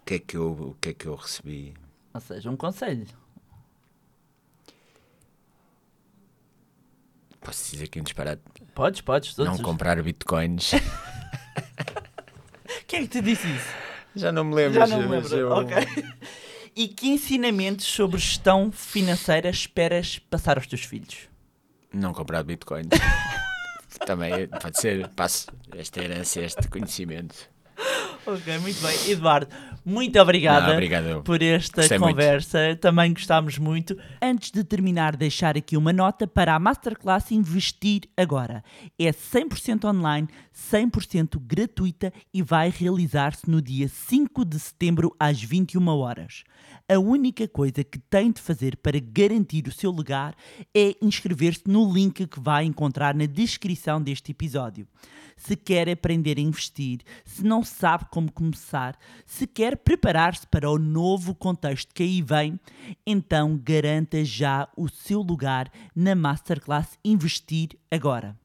[0.00, 1.74] O que, é que eu, o que é que eu recebi?
[2.14, 3.06] Ou seja, um conselho.
[7.40, 8.42] Posso dizer que um disparate.
[8.74, 9.48] Podes, podes, todos.
[9.48, 10.72] Não os- comprar bitcoins.
[12.86, 13.68] Quem é que te disse isso?
[14.16, 14.74] Já não me lembro.
[14.74, 15.36] Já não me lembro.
[15.36, 15.76] eu- Ok.
[16.76, 21.28] E que ensinamentos sobre gestão financeira esperas passar aos teus filhos?
[21.92, 22.86] Não comprar bitcoins.
[24.06, 25.08] Também pode ser.
[25.08, 27.34] Passo esta herança, este conhecimento.
[28.26, 29.10] Ok, muito bem.
[29.10, 29.48] Eduardo,
[29.84, 32.10] muito obrigada Não, obrigado por esta Gostei muito.
[32.14, 32.76] conversa.
[32.80, 33.96] Também gostámos muito.
[34.22, 38.62] Antes de terminar, deixar aqui uma nota para a Masterclass Investir Agora.
[38.98, 40.28] É 100% online,
[40.72, 46.44] 100% gratuita e vai realizar-se no dia 5 de setembro às 21 horas.
[46.92, 50.34] A única coisa que tem de fazer para garantir o seu lugar
[50.76, 54.88] é inscrever-se no link que vai encontrar na descrição deste episódio.
[55.36, 60.80] Se quer aprender a investir, se não sabe como começar, se quer preparar-se para o
[60.80, 62.58] novo contexto que aí vem,
[63.06, 68.36] então garanta já o seu lugar na Masterclass Investir Agora.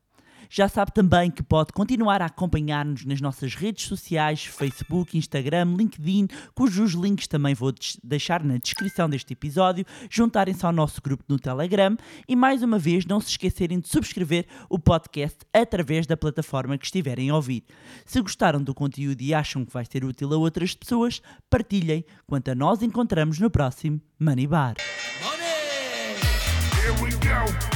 [0.50, 6.28] Já sabe também que pode continuar a acompanhar-nos nas nossas redes sociais, Facebook, Instagram, LinkedIn,
[6.54, 7.74] cujos links também vou
[8.04, 11.98] deixar na descrição deste episódio, juntarem-se ao nosso grupo no Telegram
[12.28, 16.86] e mais uma vez não se esquecerem de subscrever o podcast através da plataforma que
[16.86, 17.64] estiverem a ouvir.
[18.06, 22.50] Se gostaram do conteúdo e acham que vai ser útil a outras pessoas, partilhem, quanto
[22.50, 24.76] a nós encontramos no próximo Money Bar.
[27.36, 27.75] Go.